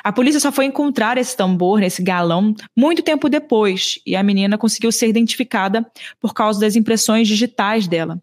A 0.03 0.13
polícia 0.13 0.41
só 0.41 0.53
foi 0.53 0.67
encontrar 0.67 1.19
esse 1.19 1.37
tambor, 1.37 1.83
esse 1.83 2.03
galão, 2.03 2.55
muito 2.77 3.03
tempo 3.03 3.29
depois, 3.29 3.99
e 4.07 4.15
a 4.15 4.23
menina 4.23 4.57
conseguiu 4.57 4.93
ser 4.93 5.09
identificada 5.09 5.85
por 6.21 6.33
causa 6.33 6.61
das 6.61 6.77
impressões 6.77 7.27
digitais 7.27 7.89
dela. 7.89 8.23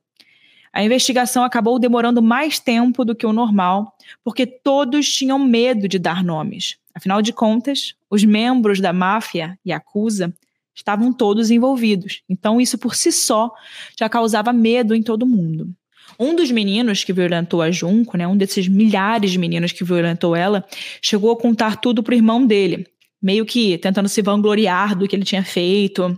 A 0.73 0.83
investigação 0.83 1.43
acabou 1.43 1.77
demorando 1.77 2.21
mais 2.21 2.57
tempo 2.57 3.03
do 3.03 3.13
que 3.13 3.25
o 3.25 3.33
normal, 3.33 3.93
porque 4.23 4.45
todos 4.45 5.13
tinham 5.13 5.37
medo 5.37 5.87
de 5.87 5.99
dar 5.99 6.23
nomes. 6.23 6.77
Afinal 6.95 7.21
de 7.21 7.33
contas, 7.33 7.95
os 8.09 8.23
membros 8.23 8.79
da 8.79 8.93
máfia 8.93 9.59
e 9.65 9.73
acusa 9.73 10.33
estavam 10.73 11.11
todos 11.11 11.51
envolvidos. 11.51 12.21
Então, 12.29 12.61
isso 12.61 12.77
por 12.77 12.95
si 12.95 13.11
só 13.11 13.51
já 13.99 14.07
causava 14.07 14.53
medo 14.53 14.95
em 14.95 15.03
todo 15.03 15.25
mundo. 15.25 15.69
Um 16.19 16.35
dos 16.35 16.51
meninos 16.51 17.03
que 17.03 17.13
violentou 17.13 17.61
a 17.61 17.71
Junco, 17.71 18.17
né, 18.17 18.27
um 18.27 18.37
desses 18.37 18.67
milhares 18.67 19.31
de 19.31 19.37
meninos 19.37 19.71
que 19.71 19.83
violentou 19.83 20.35
ela, 20.35 20.65
chegou 21.01 21.31
a 21.31 21.37
contar 21.37 21.77
tudo 21.77 22.03
para 22.03 22.13
o 22.13 22.15
irmão 22.15 22.45
dele, 22.45 22.87
meio 23.21 23.45
que 23.45 23.77
tentando 23.77 24.09
se 24.09 24.21
vangloriar 24.21 24.97
do 24.97 25.07
que 25.07 25.15
ele 25.15 25.25
tinha 25.25 25.43
feito 25.43 26.17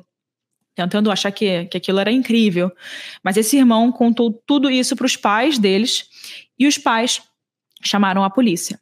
tentando 0.76 1.12
achar 1.12 1.32
que, 1.32 1.66
que 1.66 1.78
aquilo 1.78 2.00
era 2.00 2.12
incrível. 2.12 2.72
Mas 3.24 3.38
esse 3.38 3.58
irmão 3.58 3.92
contou 3.92 4.34
tudo 4.46 4.70
isso 4.70 4.96
para 4.96 5.06
os 5.06 5.16
pais 5.16 5.58
deles 5.58 6.06
e 6.58 6.68
os 6.68 6.78
pais 6.78 7.22
chamaram 7.84 8.24
a 8.24 8.30
polícia. 8.30 8.80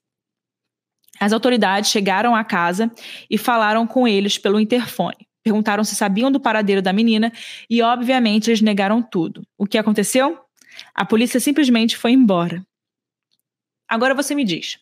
As 1.19 1.33
autoridades 1.33 1.91
chegaram 1.91 2.35
à 2.35 2.43
casa 2.43 2.91
e 3.29 3.37
falaram 3.37 3.85
com 3.85 4.07
eles 4.07 4.37
pelo 4.37 4.59
interfone. 4.59 5.27
Perguntaram 5.43 5.83
se 5.83 5.95
sabiam 5.95 6.31
do 6.31 6.39
paradeiro 6.39 6.81
da 6.81 6.93
menina 6.93 7.31
e, 7.69 7.81
obviamente, 7.81 8.49
eles 8.49 8.61
negaram 8.61 9.01
tudo. 9.01 9.45
O 9.57 9.65
que 9.65 9.77
aconteceu? 9.77 10.39
A 10.93 11.05
polícia 11.05 11.39
simplesmente 11.39 11.97
foi 11.97 12.11
embora. 12.11 12.65
Agora 13.87 14.15
você 14.15 14.33
me 14.33 14.43
diz: 14.43 14.77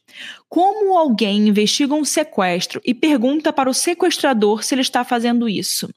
como 0.48 0.98
alguém 0.98 1.48
investiga 1.48 1.94
um 1.94 2.06
sequestro 2.06 2.82
e 2.86 2.94
pergunta 2.94 3.52
para 3.52 3.70
o 3.70 3.74
sequestrador 3.74 4.64
se 4.64 4.76
ele 4.76 4.82
está 4.82 5.04
fazendo 5.04 5.50
isso? 5.50 5.90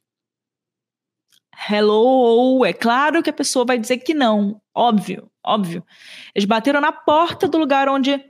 hello, 1.69 2.65
é 2.65 2.73
claro 2.73 3.23
que 3.23 3.31
a 3.31 3.33
pessoa 3.33 3.65
vai 3.65 3.79
dizer 3.79 3.99
que 3.99 4.15
não, 4.15 4.61
óbvio, 4.75 5.31
óbvio. 5.45 5.85
Eles 6.35 6.47
bateram 6.47 6.81
na 6.81 6.93
porta 6.93 7.47
do 7.47 7.59
lugar 7.59 7.89
onde 7.89 8.25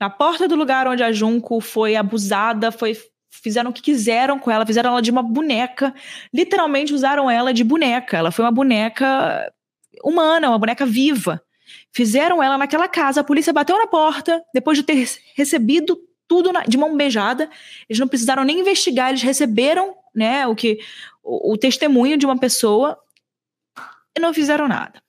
na 0.00 0.08
porta 0.08 0.46
do 0.46 0.54
lugar 0.54 0.86
onde 0.86 1.02
a 1.02 1.10
Junco 1.10 1.60
foi 1.60 1.96
abusada, 1.96 2.70
foi 2.70 2.96
fizeram 3.30 3.70
o 3.70 3.72
que 3.72 3.82
quiseram 3.82 4.38
com 4.38 4.50
ela, 4.50 4.66
fizeram 4.66 4.90
ela 4.90 5.02
de 5.02 5.10
uma 5.10 5.22
boneca, 5.22 5.94
literalmente 6.32 6.92
usaram 6.92 7.30
ela 7.30 7.52
de 7.52 7.64
boneca. 7.64 8.16
Ela 8.16 8.30
foi 8.30 8.44
uma 8.44 8.50
boneca 8.50 9.52
humana, 10.02 10.48
uma 10.48 10.58
boneca 10.58 10.86
viva. 10.86 11.42
Fizeram 11.92 12.42
ela 12.42 12.56
naquela 12.56 12.88
casa, 12.88 13.20
a 13.20 13.24
polícia 13.24 13.52
bateu 13.52 13.76
na 13.78 13.86
porta, 13.86 14.42
depois 14.54 14.78
de 14.78 14.84
ter 14.84 15.06
recebido 15.36 15.98
tudo 16.26 16.52
na, 16.52 16.62
de 16.62 16.76
mão 16.76 16.94
beijada, 16.96 17.48
eles 17.88 17.98
não 17.98 18.06
precisaram 18.06 18.44
nem 18.44 18.60
investigar, 18.60 19.08
eles 19.08 19.22
receberam, 19.22 19.94
né, 20.14 20.46
o 20.46 20.54
que 20.54 20.78
o, 21.22 21.54
o 21.54 21.58
testemunho 21.58 22.18
de 22.18 22.26
uma 22.26 22.38
pessoa 22.38 22.98
e 24.16 24.20
não 24.20 24.34
fizeram 24.34 24.68
nada. 24.68 25.02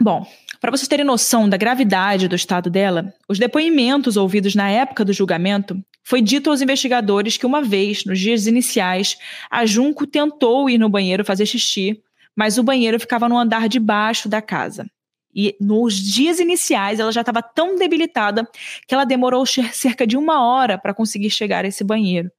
Bom, 0.00 0.26
para 0.60 0.70
vocês 0.70 0.88
terem 0.88 1.04
noção 1.04 1.48
da 1.48 1.56
gravidade 1.56 2.26
do 2.26 2.34
estado 2.34 2.70
dela, 2.70 3.14
os 3.28 3.38
depoimentos 3.38 4.16
ouvidos 4.16 4.54
na 4.54 4.68
época 4.70 5.04
do 5.04 5.12
julgamento 5.12 5.82
foi 6.02 6.20
dito 6.20 6.50
aos 6.50 6.60
investigadores 6.60 7.36
que 7.36 7.46
uma 7.46 7.62
vez, 7.62 8.04
nos 8.04 8.18
dias 8.18 8.46
iniciais, 8.46 9.16
a 9.50 9.64
Junco 9.64 10.06
tentou 10.06 10.68
ir 10.68 10.78
no 10.78 10.88
banheiro 10.88 11.24
fazer 11.24 11.46
xixi, 11.46 12.02
mas 12.34 12.58
o 12.58 12.62
banheiro 12.62 12.98
ficava 12.98 13.28
no 13.28 13.38
andar 13.38 13.68
de 13.68 13.78
baixo 13.78 14.28
da 14.28 14.42
casa. 14.42 14.86
E 15.34 15.56
nos 15.60 15.96
dias 15.96 16.40
iniciais 16.40 17.00
ela 17.00 17.12
já 17.12 17.20
estava 17.22 17.42
tão 17.42 17.76
debilitada 17.76 18.46
que 18.86 18.94
ela 18.94 19.04
demorou 19.04 19.46
cerca 19.46 20.06
de 20.06 20.16
uma 20.16 20.46
hora 20.46 20.76
para 20.76 20.92
conseguir 20.92 21.30
chegar 21.30 21.64
a 21.64 21.68
esse 21.68 21.82
banheiro, 21.82 22.30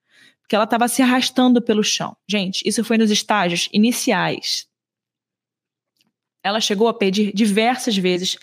porque 0.42 0.56
ela 0.56 0.66
estava 0.66 0.88
se 0.88 1.02
arrastando 1.02 1.62
pelo 1.62 1.84
chão. 1.84 2.16
Gente, 2.28 2.62
isso 2.66 2.84
foi 2.84 2.98
nos 2.98 3.10
estágios 3.10 3.68
iniciais. 3.74 4.68
Ela 6.44 6.60
chegou 6.60 6.88
a 6.88 6.94
pedir 6.94 7.34
diversas 7.34 7.98
vezes 7.98 8.38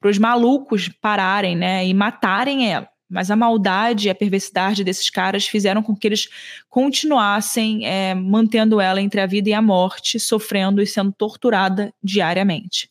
para 0.00 0.08
os 0.08 0.16
malucos 0.16 0.88
pararem, 0.88 1.56
né, 1.56 1.84
e 1.84 1.92
matarem 1.92 2.72
ela. 2.72 2.89
Mas 3.10 3.30
a 3.30 3.36
maldade 3.36 4.06
e 4.06 4.10
a 4.10 4.14
perversidade 4.14 4.84
desses 4.84 5.10
caras 5.10 5.46
fizeram 5.46 5.82
com 5.82 5.96
que 5.96 6.06
eles 6.06 6.28
continuassem 6.68 7.84
é, 7.84 8.14
mantendo 8.14 8.80
ela 8.80 9.02
entre 9.02 9.20
a 9.20 9.26
vida 9.26 9.50
e 9.50 9.52
a 9.52 9.60
morte, 9.60 10.20
sofrendo 10.20 10.80
e 10.80 10.86
sendo 10.86 11.12
torturada 11.12 11.92
diariamente. 12.02 12.88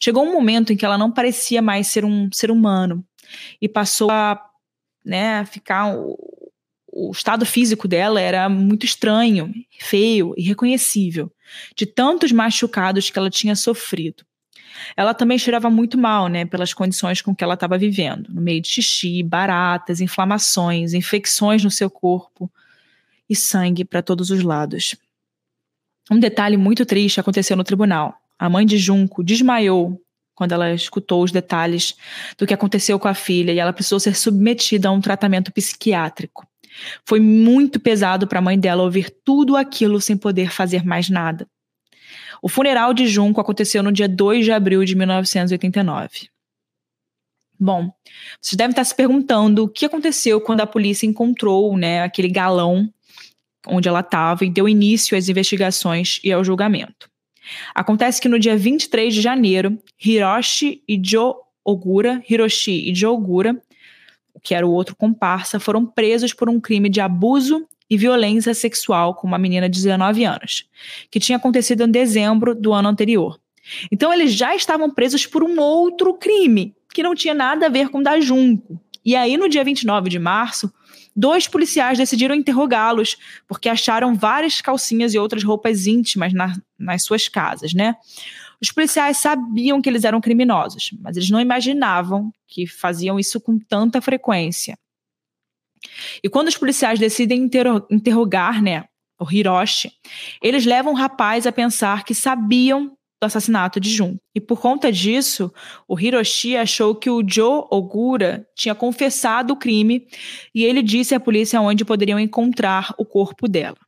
Chegou 0.00 0.24
um 0.24 0.32
momento 0.32 0.72
em 0.72 0.76
que 0.76 0.84
ela 0.84 0.96
não 0.96 1.12
parecia 1.12 1.60
mais 1.60 1.88
ser 1.88 2.04
um 2.04 2.30
ser 2.32 2.50
humano 2.50 3.04
e 3.60 3.68
passou 3.68 4.10
a 4.10 4.42
né, 5.04 5.44
ficar. 5.44 5.94
O, 6.94 7.10
estado 7.10 7.46
físico 7.46 7.88
dela 7.88 8.20
era 8.20 8.48
muito 8.50 8.84
estranho, 8.84 9.50
feio, 9.80 10.34
irreconhecível, 10.36 11.32
de 11.74 11.86
tantos 11.86 12.32
machucados 12.32 13.08
que 13.08 13.18
ela 13.18 13.30
tinha 13.30 13.56
sofrido. 13.56 14.24
Ela 14.96 15.14
também 15.14 15.38
cheirava 15.38 15.70
muito 15.70 15.98
mal, 15.98 16.28
né, 16.28 16.44
pelas 16.44 16.72
condições 16.74 17.20
com 17.20 17.34
que 17.34 17.42
ela 17.42 17.54
estava 17.54 17.78
vivendo, 17.78 18.28
no 18.32 18.40
meio 18.40 18.60
de 18.60 18.68
xixi, 18.68 19.22
baratas, 19.22 20.00
inflamações, 20.00 20.94
infecções 20.94 21.62
no 21.62 21.70
seu 21.70 21.90
corpo 21.90 22.50
e 23.28 23.36
sangue 23.36 23.84
para 23.84 24.02
todos 24.02 24.30
os 24.30 24.42
lados. 24.42 24.96
Um 26.10 26.18
detalhe 26.18 26.56
muito 26.56 26.84
triste 26.84 27.20
aconteceu 27.20 27.56
no 27.56 27.64
tribunal. 27.64 28.14
A 28.38 28.48
mãe 28.48 28.66
de 28.66 28.76
Junco 28.76 29.22
desmaiou 29.22 30.00
quando 30.34 30.52
ela 30.52 30.72
escutou 30.72 31.22
os 31.22 31.30
detalhes 31.30 31.94
do 32.36 32.46
que 32.46 32.54
aconteceu 32.54 32.98
com 32.98 33.08
a 33.08 33.14
filha 33.14 33.52
e 33.52 33.58
ela 33.58 33.72
precisou 33.72 34.00
ser 34.00 34.16
submetida 34.16 34.88
a 34.88 34.92
um 34.92 35.00
tratamento 35.00 35.52
psiquiátrico. 35.52 36.46
Foi 37.04 37.20
muito 37.20 37.78
pesado 37.78 38.26
para 38.26 38.38
a 38.38 38.42
mãe 38.42 38.58
dela 38.58 38.82
ouvir 38.82 39.14
tudo 39.24 39.56
aquilo 39.56 40.00
sem 40.00 40.16
poder 40.16 40.50
fazer 40.50 40.84
mais 40.84 41.08
nada. 41.08 41.46
O 42.42 42.48
funeral 42.48 42.92
de 42.92 43.06
Junco 43.06 43.40
aconteceu 43.40 43.84
no 43.84 43.92
dia 43.92 44.08
2 44.08 44.44
de 44.44 44.50
abril 44.50 44.84
de 44.84 44.96
1989. 44.96 46.28
Bom, 47.58 47.92
vocês 48.40 48.56
devem 48.56 48.72
estar 48.72 48.82
se 48.82 48.96
perguntando 48.96 49.62
o 49.62 49.68
que 49.68 49.86
aconteceu 49.86 50.40
quando 50.40 50.60
a 50.60 50.66
polícia 50.66 51.06
encontrou 51.06 51.76
né, 51.76 52.02
aquele 52.02 52.28
galão 52.28 52.92
onde 53.68 53.88
ela 53.88 54.00
estava 54.00 54.44
e 54.44 54.50
deu 54.50 54.68
início 54.68 55.16
às 55.16 55.28
investigações 55.28 56.18
e 56.24 56.32
ao 56.32 56.42
julgamento. 56.42 57.08
Acontece 57.72 58.20
que 58.20 58.28
no 58.28 58.40
dia 58.40 58.56
23 58.56 59.14
de 59.14 59.20
janeiro, 59.20 59.78
Hiroshi 60.04 60.82
e 60.88 61.00
Joe 61.00 61.34
Ogura, 61.64 62.20
Hiroshi 62.28 62.90
e 62.90 62.92
Joe 62.92 63.14
Ogura, 63.14 63.56
que 64.42 64.52
era 64.52 64.66
o 64.66 64.72
outro 64.72 64.96
comparsa, 64.96 65.60
foram 65.60 65.86
presos 65.86 66.32
por 66.32 66.48
um 66.48 66.60
crime 66.60 66.88
de 66.88 67.00
abuso 67.00 67.64
e 67.92 67.96
violência 67.98 68.54
sexual 68.54 69.14
com 69.14 69.26
uma 69.26 69.36
menina 69.36 69.68
de 69.68 69.82
19 69.82 70.24
anos, 70.24 70.64
que 71.10 71.20
tinha 71.20 71.36
acontecido 71.36 71.82
em 71.82 71.90
dezembro 71.90 72.54
do 72.54 72.72
ano 72.72 72.88
anterior. 72.88 73.38
Então 73.92 74.10
eles 74.10 74.32
já 74.32 74.56
estavam 74.56 74.90
presos 74.90 75.26
por 75.26 75.44
um 75.44 75.60
outro 75.60 76.14
crime, 76.14 76.74
que 76.94 77.02
não 77.02 77.14
tinha 77.14 77.34
nada 77.34 77.66
a 77.66 77.68
ver 77.68 77.90
com 77.90 78.02
dar 78.02 78.18
junco. 78.18 78.80
E 79.04 79.14
aí, 79.14 79.36
no 79.36 79.46
dia 79.46 79.62
29 79.62 80.08
de 80.08 80.18
março, 80.18 80.72
dois 81.14 81.46
policiais 81.46 81.98
decidiram 81.98 82.34
interrogá-los, 82.34 83.18
porque 83.46 83.68
acharam 83.68 84.14
várias 84.14 84.62
calcinhas 84.62 85.12
e 85.12 85.18
outras 85.18 85.44
roupas 85.44 85.86
íntimas 85.86 86.32
na, 86.32 86.56
nas 86.78 87.04
suas 87.04 87.28
casas, 87.28 87.74
né? 87.74 87.94
Os 88.58 88.72
policiais 88.72 89.18
sabiam 89.18 89.82
que 89.82 89.90
eles 89.90 90.04
eram 90.04 90.18
criminosos, 90.18 90.92
mas 90.98 91.18
eles 91.18 91.28
não 91.28 91.40
imaginavam 91.42 92.32
que 92.48 92.66
faziam 92.66 93.18
isso 93.18 93.38
com 93.38 93.58
tanta 93.58 94.00
frequência. 94.00 94.78
E 96.22 96.28
quando 96.28 96.48
os 96.48 96.56
policiais 96.56 96.98
decidem 96.98 97.48
interrogar, 97.90 98.62
né, 98.62 98.84
o 99.20 99.30
Hiroshi, 99.30 99.92
eles 100.42 100.66
levam 100.66 100.92
o 100.92 100.96
rapaz 100.96 101.46
a 101.46 101.52
pensar 101.52 102.04
que 102.04 102.14
sabiam 102.14 102.92
do 103.22 103.26
assassinato 103.26 103.78
de 103.78 103.88
Jun. 103.88 104.16
E 104.34 104.40
por 104.40 104.60
conta 104.60 104.90
disso, 104.90 105.52
o 105.86 105.98
Hiroshi 105.98 106.56
achou 106.56 106.94
que 106.94 107.08
o 107.08 107.22
Joe 107.24 107.64
Ogura 107.70 108.44
tinha 108.56 108.74
confessado 108.74 109.52
o 109.52 109.56
crime 109.56 110.08
e 110.52 110.64
ele 110.64 110.82
disse 110.82 111.14
à 111.14 111.20
polícia 111.20 111.60
onde 111.60 111.84
poderiam 111.84 112.18
encontrar 112.18 112.92
o 112.98 113.04
corpo 113.04 113.46
dela. 113.46 113.78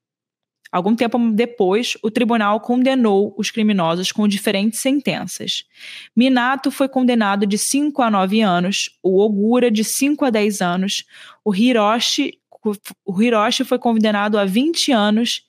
Algum 0.74 0.96
tempo 0.96 1.16
depois, 1.30 1.96
o 2.02 2.10
tribunal 2.10 2.58
condenou 2.58 3.32
os 3.38 3.48
criminosos 3.48 4.10
com 4.10 4.26
diferentes 4.26 4.80
sentenças. 4.80 5.64
Minato 6.16 6.68
foi 6.68 6.88
condenado 6.88 7.46
de 7.46 7.56
5 7.56 8.02
a 8.02 8.10
9 8.10 8.40
anos, 8.40 8.90
o 9.00 9.20
Ogura 9.20 9.70
de 9.70 9.84
5 9.84 10.24
a 10.24 10.30
10 10.30 10.60
anos, 10.60 11.04
o 11.44 11.54
Hiroshi, 11.54 12.40
o 13.04 13.22
Hiroshi 13.22 13.62
foi 13.62 13.78
condenado 13.78 14.36
a 14.36 14.44
20 14.44 14.90
anos 14.90 15.46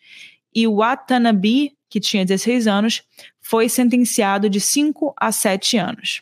e 0.53 0.67
o 0.67 0.75
Watanabe, 0.75 1.75
que 1.89 1.99
tinha 1.99 2.23
16 2.23 2.67
anos, 2.67 3.01
foi 3.41 3.67
sentenciado 3.67 4.47
de 4.47 4.61
5 4.61 5.11
a 5.19 5.31
7 5.31 5.75
anos. 5.75 6.21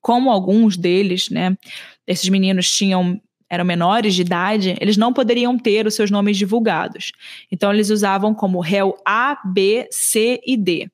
Como 0.00 0.30
alguns 0.30 0.78
deles, 0.78 1.28
né, 1.28 1.58
esses 2.06 2.30
meninos 2.30 2.74
tinham 2.74 3.20
eram 3.48 3.64
menores 3.64 4.14
de 4.14 4.22
idade, 4.22 4.76
eles 4.80 4.96
não 4.96 5.12
poderiam 5.12 5.58
ter 5.58 5.86
os 5.86 5.94
seus 5.94 6.10
nomes 6.10 6.36
divulgados. 6.36 7.12
Então, 7.50 7.72
eles 7.72 7.90
usavam 7.90 8.34
como 8.34 8.60
réu 8.60 8.96
A, 9.04 9.38
B, 9.44 9.86
C 9.90 10.40
e 10.46 10.56
D. 10.56 10.90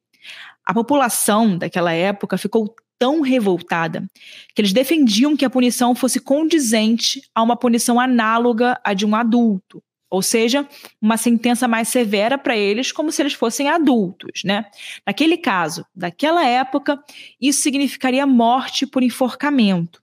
A 0.64 0.74
população 0.74 1.56
daquela 1.56 1.92
época 1.92 2.36
ficou 2.36 2.74
tão 2.98 3.22
revoltada 3.22 4.06
que 4.54 4.60
eles 4.60 4.74
defendiam 4.74 5.34
que 5.34 5.44
a 5.44 5.50
punição 5.50 5.94
fosse 5.94 6.20
condizente 6.20 7.22
a 7.34 7.42
uma 7.42 7.56
punição 7.56 7.98
análoga 7.98 8.78
à 8.84 8.92
de 8.92 9.06
um 9.06 9.16
adulto. 9.16 9.82
Ou 10.10 10.20
seja, 10.20 10.68
uma 11.00 11.16
sentença 11.16 11.68
mais 11.68 11.88
severa 11.88 12.36
para 12.36 12.56
eles, 12.56 12.90
como 12.90 13.12
se 13.12 13.22
eles 13.22 13.32
fossem 13.32 13.68
adultos, 13.68 14.42
né? 14.44 14.66
Naquele 15.06 15.38
caso, 15.38 15.86
daquela 15.94 16.44
época, 16.44 17.02
isso 17.40 17.62
significaria 17.62 18.26
morte 18.26 18.86
por 18.86 19.02
enforcamento. 19.02 20.02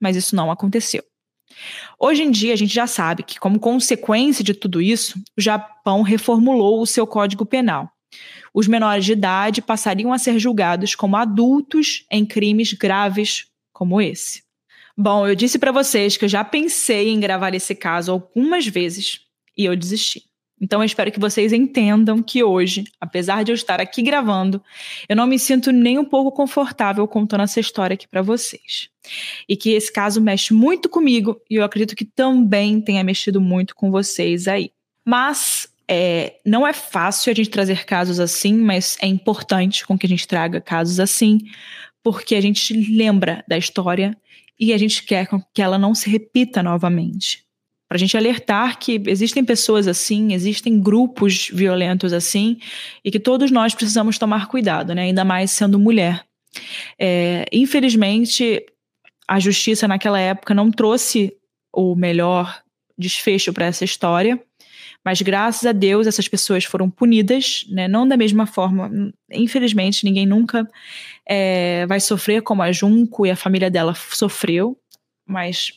Mas 0.00 0.16
isso 0.16 0.36
não 0.36 0.50
aconteceu. 0.50 1.02
Hoje 2.00 2.22
em 2.22 2.30
dia, 2.30 2.52
a 2.52 2.56
gente 2.56 2.72
já 2.72 2.86
sabe 2.86 3.24
que, 3.24 3.40
como 3.40 3.58
consequência 3.58 4.44
de 4.44 4.54
tudo 4.54 4.80
isso, 4.80 5.18
o 5.36 5.40
Japão 5.40 6.02
reformulou 6.02 6.80
o 6.80 6.86
seu 6.86 7.06
Código 7.06 7.44
Penal. 7.44 7.90
Os 8.54 8.68
menores 8.68 9.04
de 9.04 9.12
idade 9.12 9.60
passariam 9.60 10.12
a 10.12 10.18
ser 10.18 10.38
julgados 10.38 10.94
como 10.94 11.16
adultos 11.16 12.04
em 12.10 12.24
crimes 12.24 12.72
graves 12.72 13.46
como 13.72 14.00
esse. 14.00 14.42
Bom, 14.96 15.26
eu 15.26 15.34
disse 15.34 15.58
para 15.58 15.72
vocês 15.72 16.16
que 16.16 16.24
eu 16.24 16.28
já 16.28 16.44
pensei 16.44 17.08
em 17.08 17.20
gravar 17.20 17.54
esse 17.54 17.74
caso 17.74 18.12
algumas 18.12 18.66
vezes 18.66 19.20
e 19.56 19.64
eu 19.64 19.76
desisti. 19.76 20.27
Então 20.60 20.80
eu 20.80 20.86
espero 20.86 21.12
que 21.12 21.20
vocês 21.20 21.52
entendam 21.52 22.22
que 22.22 22.42
hoje, 22.42 22.84
apesar 23.00 23.44
de 23.44 23.52
eu 23.52 23.54
estar 23.54 23.80
aqui 23.80 24.02
gravando, 24.02 24.62
eu 25.08 25.14
não 25.14 25.26
me 25.26 25.38
sinto 25.38 25.70
nem 25.70 25.98
um 25.98 26.04
pouco 26.04 26.32
confortável 26.32 27.06
contando 27.06 27.42
essa 27.42 27.60
história 27.60 27.94
aqui 27.94 28.08
para 28.08 28.22
vocês. 28.22 28.88
E 29.48 29.56
que 29.56 29.70
esse 29.70 29.92
caso 29.92 30.20
mexe 30.20 30.52
muito 30.52 30.88
comigo 30.88 31.40
e 31.48 31.56
eu 31.56 31.64
acredito 31.64 31.94
que 31.94 32.04
também 32.04 32.80
tenha 32.80 33.04
mexido 33.04 33.40
muito 33.40 33.74
com 33.74 33.90
vocês 33.90 34.48
aí. 34.48 34.70
Mas 35.04 35.68
é, 35.86 36.34
não 36.44 36.66
é 36.66 36.72
fácil 36.72 37.32
a 37.32 37.34
gente 37.34 37.50
trazer 37.50 37.84
casos 37.84 38.20
assim, 38.20 38.54
mas 38.54 38.98
é 39.00 39.06
importante 39.06 39.86
com 39.86 39.96
que 39.96 40.06
a 40.06 40.08
gente 40.08 40.28
traga 40.28 40.60
casos 40.60 41.00
assim, 41.00 41.40
porque 42.02 42.34
a 42.34 42.40
gente 42.40 42.74
lembra 42.74 43.44
da 43.48 43.56
história 43.56 44.16
e 44.60 44.72
a 44.72 44.78
gente 44.78 45.04
quer 45.04 45.28
que 45.54 45.62
ela 45.62 45.78
não 45.78 45.94
se 45.94 46.10
repita 46.10 46.62
novamente 46.62 47.47
para 47.88 47.96
a 47.96 47.98
gente 47.98 48.16
alertar 48.16 48.78
que 48.78 49.02
existem 49.06 49.42
pessoas 49.42 49.88
assim, 49.88 50.34
existem 50.34 50.78
grupos 50.78 51.48
violentos 51.50 52.12
assim, 52.12 52.58
e 53.02 53.10
que 53.10 53.18
todos 53.18 53.50
nós 53.50 53.74
precisamos 53.74 54.18
tomar 54.18 54.46
cuidado, 54.48 54.94
né? 54.94 55.02
ainda 55.02 55.24
mais 55.24 55.50
sendo 55.50 55.78
mulher. 55.78 56.24
É, 56.98 57.46
infelizmente, 57.50 58.64
a 59.26 59.40
justiça 59.40 59.88
naquela 59.88 60.20
época 60.20 60.54
não 60.54 60.70
trouxe 60.70 61.34
o 61.72 61.94
melhor 61.94 62.62
desfecho 62.96 63.52
para 63.52 63.66
essa 63.66 63.84
história. 63.84 64.38
Mas 65.04 65.22
graças 65.22 65.64
a 65.64 65.72
Deus 65.72 66.06
essas 66.06 66.28
pessoas 66.28 66.64
foram 66.64 66.90
punidas, 66.90 67.64
né? 67.70 67.88
não 67.88 68.06
da 68.06 68.16
mesma 68.16 68.46
forma. 68.46 68.90
Infelizmente, 69.32 70.04
ninguém 70.04 70.26
nunca 70.26 70.68
é, 71.26 71.86
vai 71.86 72.00
sofrer 72.00 72.42
como 72.42 72.62
a 72.62 72.72
Junco 72.72 73.24
e 73.24 73.30
a 73.30 73.36
família 73.36 73.70
dela 73.70 73.94
sofreu, 73.94 74.76
mas 75.26 75.72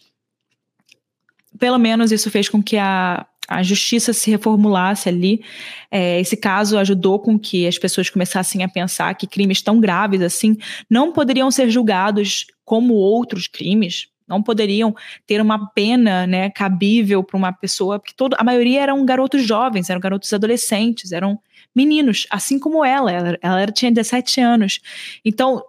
pelo 1.62 1.78
menos 1.78 2.12
isso 2.12 2.32
fez 2.32 2.50
com 2.50 2.62
que 2.62 2.76
a, 2.76 3.24
a 3.48 3.62
justiça 3.62 4.14
se 4.14 4.32
reformulasse 4.32 5.08
ali. 5.08 5.44
É, 5.92 6.20
esse 6.20 6.36
caso 6.36 6.76
ajudou 6.76 7.20
com 7.20 7.38
que 7.38 7.68
as 7.68 7.78
pessoas 7.78 8.10
começassem 8.10 8.64
a 8.64 8.68
pensar 8.68 9.14
que 9.14 9.28
crimes 9.28 9.62
tão 9.62 9.80
graves 9.80 10.24
assim 10.24 10.58
não 10.90 11.14
poderiam 11.14 11.52
ser 11.52 11.70
julgados 11.70 12.48
como 12.66 12.96
outros 12.96 13.48
crimes, 13.48 14.08
não 14.28 14.42
poderiam 14.42 14.96
ter 15.28 15.40
uma 15.40 15.70
pena 15.72 16.26
né, 16.26 16.50
cabível 16.50 17.24
para 17.24 17.38
uma 17.38 17.54
pessoa, 17.54 18.00
porque 18.00 18.16
todo, 18.18 18.36
a 18.40 18.44
maioria 18.44 18.82
eram 18.82 19.06
garotos 19.06 19.46
jovens, 19.46 19.88
eram 19.88 20.02
garotos 20.02 20.34
adolescentes, 20.34 21.12
eram 21.12 21.40
meninos, 21.76 22.26
assim 22.32 22.58
como 22.58 22.84
ela, 22.84 23.12
ela, 23.12 23.38
ela 23.40 23.68
tinha 23.68 23.92
17 23.92 24.42
anos. 24.42 24.80
Então, 25.24 25.62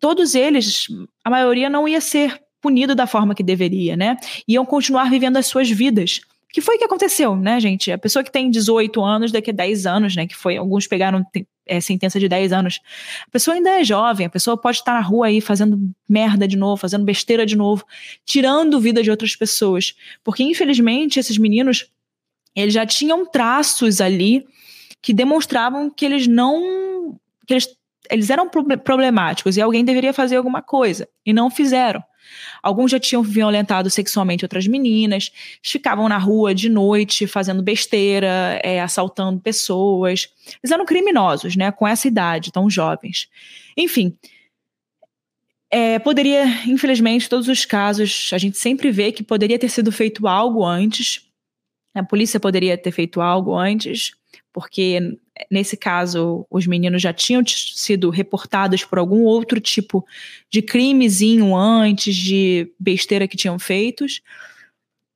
todos 0.00 0.34
eles, 0.34 0.88
a 1.24 1.30
maioria 1.30 1.70
não 1.70 1.86
ia 1.86 2.00
ser 2.00 2.45
punido 2.66 2.96
da 2.96 3.06
forma 3.06 3.32
que 3.32 3.44
deveria, 3.44 3.96
né? 3.96 4.16
Iam 4.48 4.66
continuar 4.66 5.08
vivendo 5.08 5.36
as 5.36 5.46
suas 5.46 5.70
vidas 5.70 6.20
que 6.52 6.60
foi 6.62 6.76
o 6.76 6.78
que 6.78 6.84
aconteceu, 6.84 7.36
né, 7.36 7.60
gente? 7.60 7.92
A 7.92 7.98
pessoa 7.98 8.24
que 8.24 8.32
tem 8.32 8.50
18 8.50 9.04
anos, 9.04 9.30
daqui 9.30 9.50
a 9.50 9.52
10 9.52 9.84
anos, 9.84 10.16
né, 10.16 10.26
que 10.26 10.34
foi, 10.34 10.56
alguns 10.56 10.86
pegaram 10.86 11.22
é, 11.66 11.80
sentença 11.82 12.18
de 12.18 12.28
10 12.28 12.50
anos, 12.50 12.80
a 13.26 13.30
pessoa 13.30 13.54
ainda 13.54 13.78
é 13.78 13.84
jovem, 13.84 14.26
a 14.26 14.30
pessoa 14.30 14.56
pode 14.56 14.78
estar 14.78 14.94
na 14.94 15.00
rua 15.00 15.26
aí 15.26 15.42
fazendo 15.42 15.78
merda 16.08 16.48
de 16.48 16.56
novo, 16.56 16.78
fazendo 16.78 17.04
besteira 17.04 17.44
de 17.44 17.54
novo, 17.56 17.84
tirando 18.24 18.80
vida 18.80 19.02
de 19.02 19.10
outras 19.10 19.36
pessoas. 19.36 19.94
Porque, 20.24 20.42
infelizmente, 20.42 21.20
esses 21.20 21.36
meninos, 21.36 21.90
eles 22.54 22.72
já 22.72 22.86
tinham 22.86 23.26
traços 23.26 24.00
ali 24.00 24.46
que 25.02 25.12
demonstravam 25.12 25.90
que 25.90 26.06
eles 26.06 26.26
não. 26.26 27.18
que 27.46 27.52
eles, 27.52 27.68
eles 28.10 28.30
eram 28.30 28.48
problemáticos 28.48 29.58
e 29.58 29.60
alguém 29.60 29.84
deveria 29.84 30.14
fazer 30.14 30.36
alguma 30.36 30.62
coisa, 30.62 31.06
e 31.26 31.34
não 31.34 31.50
fizeram. 31.50 32.02
Alguns 32.62 32.90
já 32.90 32.98
tinham 32.98 33.22
violentado 33.22 33.88
sexualmente 33.90 34.44
outras 34.44 34.66
meninas, 34.66 35.30
ficavam 35.62 36.08
na 36.08 36.18
rua 36.18 36.54
de 36.54 36.68
noite 36.68 37.26
fazendo 37.26 37.62
besteira, 37.62 38.60
é, 38.62 38.80
assaltando 38.80 39.40
pessoas. 39.40 40.28
Eles 40.62 40.70
eram 40.70 40.84
criminosos, 40.84 41.56
né? 41.56 41.70
Com 41.70 41.86
essa 41.86 42.08
idade, 42.08 42.52
tão 42.52 42.68
jovens. 42.68 43.28
Enfim. 43.76 44.16
É, 45.70 45.98
poderia, 45.98 46.44
infelizmente, 46.66 47.28
todos 47.28 47.48
os 47.48 47.64
casos, 47.64 48.30
a 48.32 48.38
gente 48.38 48.56
sempre 48.56 48.90
vê 48.90 49.10
que 49.10 49.22
poderia 49.22 49.58
ter 49.58 49.68
sido 49.68 49.90
feito 49.90 50.26
algo 50.26 50.64
antes. 50.64 51.28
A 51.94 52.04
polícia 52.04 52.38
poderia 52.38 52.78
ter 52.78 52.92
feito 52.92 53.20
algo 53.20 53.54
antes, 53.54 54.12
porque 54.52 55.18
nesse 55.50 55.76
caso, 55.76 56.46
os 56.50 56.66
meninos 56.66 57.02
já 57.02 57.12
tinham 57.12 57.42
sido 57.46 58.10
reportados 58.10 58.84
por 58.84 58.98
algum 58.98 59.22
outro 59.22 59.60
tipo 59.60 60.04
de 60.50 60.62
crimezinho 60.62 61.54
antes, 61.54 62.14
de 62.14 62.72
besteira 62.78 63.28
que 63.28 63.36
tinham 63.36 63.58
feitos. 63.58 64.22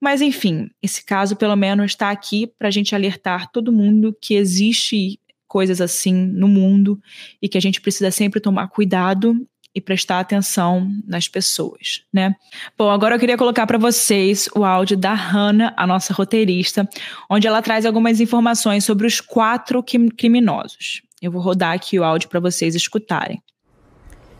Mas, 0.01 0.21
enfim, 0.21 0.71
esse 0.83 1.05
caso, 1.05 1.37
pelo 1.37 1.57
menos, 1.57 1.93
está 1.93 2.11
aqui 2.11 2.47
para 2.47 2.69
a 2.69 2.71
gente 2.71 2.95
alertar 2.95 3.51
todo 3.51 3.73
mundo 3.73 4.17
que 4.19 4.35
existe 4.35 5.21
coisas 5.47 5.81
assim 5.81 6.15
no 6.15 6.47
mundo 6.47 7.01
e 7.43 7.49
que 7.49 7.59
a 7.59 7.61
gente 7.61 7.81
precisa 7.81 8.11
sempre 8.11 8.41
tomar 8.41 8.69
cuidado 8.69 9.47
e 9.75 9.81
prestar 9.81 10.21
atenção 10.21 10.91
nas 11.07 11.29
pessoas, 11.29 12.03
né? 12.13 12.35
Bom, 12.77 12.91
agora 12.91 13.15
eu 13.15 13.21
queria 13.21 13.37
colocar 13.37 13.67
para 13.67 13.79
vocês 13.79 14.49
o 14.55 14.65
áudio 14.65 14.97
da 14.97 15.15
Hannah, 15.15 15.73
a 15.77 15.87
nossa 15.87 16.13
roteirista, 16.13 16.89
onde 17.29 17.47
ela 17.47 17.63
traz 17.63 17.87
algumas 17.87 18.21
informações 18.21 18.85
sobre 18.85 19.07
os 19.07 19.21
quatro 19.21 19.83
criminosos. 20.17 21.03
Eu 21.23 21.31
vou 21.31 21.41
rodar 21.41 21.73
aqui 21.73 21.99
o 21.99 22.05
áudio 22.05 22.29
para 22.29 22.41
vocês 22.41 22.75
escutarem. 22.75 23.43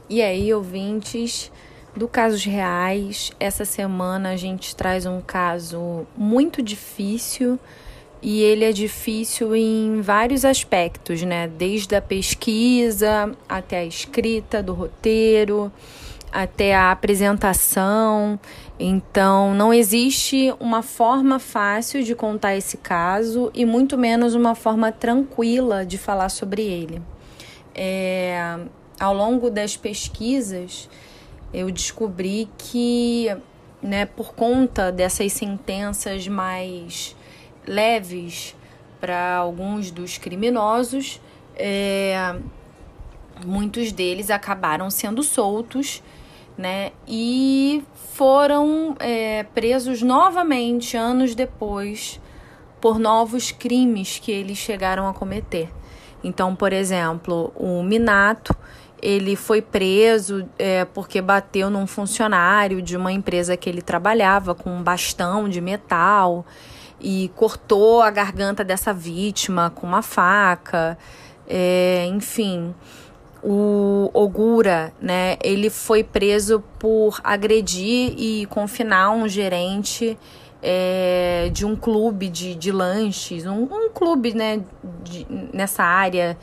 E 0.09 0.21
aí, 0.23 0.53
ouvintes 0.53 1.53
do 1.97 2.09
Casos 2.09 2.45
Reais, 2.45 3.31
essa 3.39 3.65
semana 3.65 4.31
a 4.31 4.37
gente 4.37 4.75
traz 4.75 5.07
um 5.07 5.21
caso 5.21 6.07
muito 6.17 6.63
difícil 6.63 7.59
e 8.23 8.43
ele 8.43 8.65
é 8.65 8.73
difícil 8.73 9.57
em 9.57 10.01
vários 10.01 10.45
aspectos, 10.45 11.23
né? 11.23 11.49
Desde 11.49 11.95
a 11.95 12.03
pesquisa 12.03 13.35
até 13.49 13.79
a 13.79 13.85
escrita 13.85 14.63
do 14.63 14.75
roteiro, 14.75 15.73
até 16.31 16.75
a 16.75 16.91
apresentação. 16.91 18.39
Então, 18.79 19.55
não 19.55 19.73
existe 19.73 20.55
uma 20.61 20.83
forma 20.83 21.39
fácil 21.39 22.03
de 22.03 22.15
contar 22.15 22.57
esse 22.57 22.77
caso 22.77 23.51
e 23.55 23.65
muito 23.65 23.97
menos 23.97 24.35
uma 24.35 24.55
forma 24.55 24.93
tranquila 24.93 25.85
de 25.85 25.97
falar 25.97 26.29
sobre 26.29 26.63
ele. 26.63 27.03
É, 27.75 28.59
ao 28.99 29.15
longo 29.15 29.51
das 29.51 29.77
pesquisas, 29.77 30.89
eu 31.55 31.71
descobri 31.71 32.49
que, 32.59 33.35
né, 33.83 34.05
por 34.05 34.35
conta 34.35 34.93
dessas 34.93 35.33
sentenças 35.33 36.29
mais 36.29 37.17
leves 37.67 38.55
para 39.01 39.37
alguns 39.37 39.91
dos 39.91 40.19
criminosos, 40.19 41.21
é, 41.57 42.37
muitos 43.45 43.93
deles 43.93 44.31
acabaram 44.31 44.91
sendo 44.91 45.23
soltos, 45.23 46.03
né? 46.57 46.93
E 47.09 47.83
foram 48.13 48.95
é, 48.99 49.45
presos 49.55 50.03
novamente 50.03 50.97
anos 50.97 51.35
depois 51.35 52.21
por 52.81 52.99
novos 52.99 53.51
crimes 53.51 54.19
que 54.19 54.31
eles 54.31 54.59
chegaram 54.59 55.09
a 55.09 55.15
cometer. 55.15 55.71
Então, 56.23 56.55
por 56.55 56.73
exemplo, 56.73 57.53
o 57.57 57.83
Minato 57.83 58.55
ele 59.03 59.35
foi 59.35 59.63
preso 59.63 60.47
é, 60.59 60.85
porque 60.85 61.23
bateu 61.23 61.71
num 61.71 61.87
funcionário 61.87 62.83
de 62.83 62.97
uma 62.97 63.11
empresa 63.11 63.57
que 63.57 63.69
ele 63.69 63.81
trabalhava 63.81 64.55
com 64.55 64.71
um 64.71 64.83
bastão 64.83 65.49
de 65.49 65.61
metal 65.61 66.45
e 67.01 67.31
cortou 67.35 68.03
a 68.03 68.11
garganta 68.11 68.63
dessa 68.63 68.93
vítima 68.93 69.71
com 69.71 69.87
uma 69.87 70.03
faca. 70.03 70.99
É, 71.49 72.07
enfim, 72.07 72.75
o 73.43 74.11
Ogura, 74.13 74.93
né, 75.01 75.37
ele 75.43 75.71
foi 75.71 76.05
preso 76.05 76.63
por 76.79 77.21
agredir 77.25 78.15
e 78.17 78.47
confinar 78.47 79.11
um 79.11 79.27
gerente 79.27 80.19
é, 80.63 81.51
de 81.53 81.65
um 81.65 81.75
clube 81.75 82.29
de, 82.29 82.55
de 82.55 82.71
lanches, 82.71 83.47
um, 83.47 83.63
um 83.63 83.89
clube, 83.89 84.35
né, 84.35 84.63
de, 85.03 85.27
nessa 85.53 85.83
área 85.83 86.37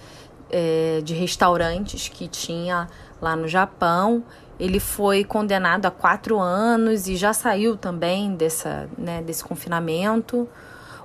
é, 0.50 1.02
de 1.04 1.14
restaurantes 1.14 2.08
que 2.08 2.28
tinha 2.28 2.88
lá 3.22 3.36
no 3.36 3.48
Japão. 3.48 4.24
Ele 4.60 4.80
foi 4.80 5.24
condenado 5.24 5.86
a 5.86 5.92
quatro 5.92 6.40
anos 6.40 7.08
e 7.08 7.16
já 7.16 7.32
saiu 7.32 7.78
também 7.78 8.36
dessa, 8.36 8.90
né, 8.98 9.22
desse 9.22 9.44
confinamento. 9.44 10.48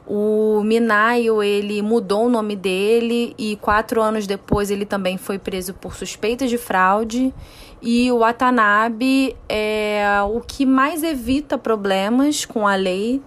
O 0.06 0.62
Minayo, 0.64 1.42
ele 1.42 1.80
mudou 1.80 2.26
o 2.26 2.28
nome 2.28 2.56
dele 2.56 3.34
e 3.38 3.56
quatro 3.56 4.02
anos 4.02 4.26
depois 4.26 4.70
ele 4.70 4.84
também 4.84 5.16
foi 5.16 5.38
preso 5.38 5.74
por 5.74 5.94
suspeita 5.94 6.46
de 6.46 6.58
fraude. 6.58 7.32
E 7.80 8.10
o 8.10 8.18
Watanabe 8.18 9.36
é 9.48 10.04
o 10.28 10.40
que 10.40 10.64
mais 10.64 11.02
evita 11.02 11.58
problemas 11.58 12.44
com 12.44 12.66
a 12.66 12.74
lei, 12.74 13.20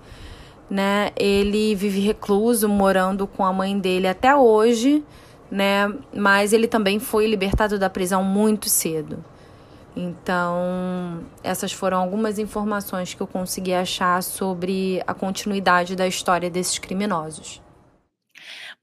né? 0.70 1.12
Ele 1.16 1.76
vive 1.76 2.00
recluso, 2.00 2.68
morando 2.68 3.28
com 3.28 3.46
a 3.46 3.54
mãe 3.54 3.78
dele 3.78 4.08
até 4.08 4.36
hoje, 4.36 5.04
né? 5.52 5.94
Mas 6.14 6.52
ele 6.52 6.68
também 6.68 7.00
foi 7.00 7.28
libertado 7.28 7.78
da 7.78 7.90
prisão 7.90 8.24
muito 8.24 8.70
cedo. 8.70 9.24
Então, 9.96 11.24
essas 11.42 11.72
foram 11.72 11.98
algumas 11.98 12.38
informações 12.38 13.14
que 13.14 13.22
eu 13.22 13.28
consegui 13.28 13.74
achar 13.74 14.22
sobre 14.22 15.02
a 15.08 15.14
continuidade 15.14 15.96
da 15.96 16.08
história 16.08 16.50
desses 16.50 16.78
criminosos. 16.78 17.62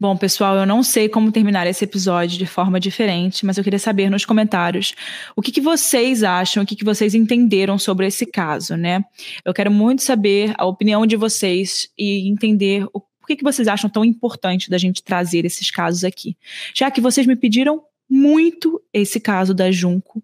Bom, 0.00 0.16
pessoal, 0.16 0.56
eu 0.56 0.66
não 0.66 0.82
sei 0.82 1.08
como 1.08 1.30
terminar 1.30 1.66
esse 1.66 1.84
episódio 1.84 2.36
de 2.36 2.46
forma 2.46 2.80
diferente, 2.80 3.46
mas 3.46 3.56
eu 3.56 3.62
queria 3.62 3.78
saber 3.78 4.10
nos 4.10 4.24
comentários 4.24 4.94
o 5.36 5.42
que, 5.42 5.52
que 5.52 5.60
vocês 5.60 6.24
acham, 6.24 6.62
o 6.62 6.66
que, 6.66 6.74
que 6.74 6.84
vocês 6.84 7.14
entenderam 7.14 7.78
sobre 7.78 8.06
esse 8.06 8.26
caso, 8.26 8.76
né? 8.76 9.04
Eu 9.44 9.54
quero 9.54 9.70
muito 9.70 10.02
saber 10.02 10.54
a 10.58 10.64
opinião 10.64 11.06
de 11.06 11.14
vocês 11.14 11.88
e 11.96 12.28
entender 12.28 12.84
o 12.92 13.00
por 13.00 13.28
que, 13.28 13.36
que 13.36 13.44
vocês 13.44 13.68
acham 13.68 13.88
tão 13.88 14.04
importante 14.04 14.68
da 14.68 14.76
gente 14.76 15.00
trazer 15.00 15.44
esses 15.44 15.70
casos 15.70 16.02
aqui. 16.02 16.36
Já 16.74 16.90
que 16.90 17.00
vocês 17.00 17.24
me 17.24 17.36
pediram 17.36 17.80
muito 18.12 18.82
esse 18.92 19.18
caso 19.18 19.54
da 19.54 19.70
Junco 19.70 20.22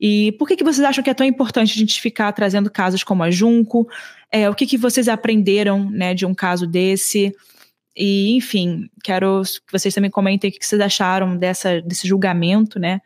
e 0.00 0.32
por 0.32 0.48
que, 0.48 0.56
que 0.56 0.64
vocês 0.64 0.82
acham 0.82 1.04
que 1.04 1.10
é 1.10 1.14
tão 1.14 1.26
importante 1.26 1.74
a 1.74 1.78
gente 1.78 2.00
ficar 2.00 2.32
trazendo 2.32 2.70
casos 2.70 3.04
como 3.04 3.22
a 3.22 3.30
Junco? 3.30 3.86
É, 4.32 4.48
o 4.48 4.54
que, 4.54 4.66
que 4.66 4.78
vocês 4.78 5.08
aprenderam 5.08 5.90
né, 5.90 6.14
de 6.14 6.24
um 6.24 6.34
caso 6.34 6.66
desse? 6.66 7.36
E, 7.94 8.34
enfim, 8.34 8.88
quero 9.04 9.42
que 9.66 9.70
vocês 9.70 9.92
também 9.92 10.10
comentem 10.10 10.48
o 10.48 10.52
que 10.52 10.64
vocês 10.64 10.80
acharam 10.80 11.36
dessa, 11.36 11.82
desse 11.82 12.08
julgamento, 12.08 12.78
né? 12.78 13.02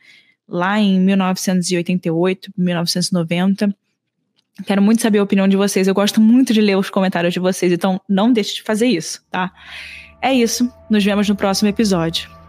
Lá 0.46 0.78
em 0.78 1.00
1988, 1.00 2.52
1990. 2.56 3.74
Quero 4.64 4.80
muito 4.80 5.02
saber 5.02 5.18
a 5.18 5.24
opinião 5.24 5.48
de 5.48 5.56
vocês. 5.56 5.88
Eu 5.88 5.94
gosto 5.94 6.20
muito 6.20 6.52
de 6.52 6.60
ler 6.60 6.76
os 6.76 6.90
comentários 6.90 7.34
de 7.34 7.40
vocês, 7.40 7.72
então 7.72 8.00
não 8.08 8.32
deixe 8.32 8.54
de 8.54 8.62
fazer 8.62 8.86
isso, 8.86 9.20
tá? 9.32 9.52
É 10.22 10.32
isso. 10.32 10.72
Nos 10.88 11.02
vemos 11.02 11.28
no 11.28 11.34
próximo 11.34 11.68
episódio. 11.68 12.43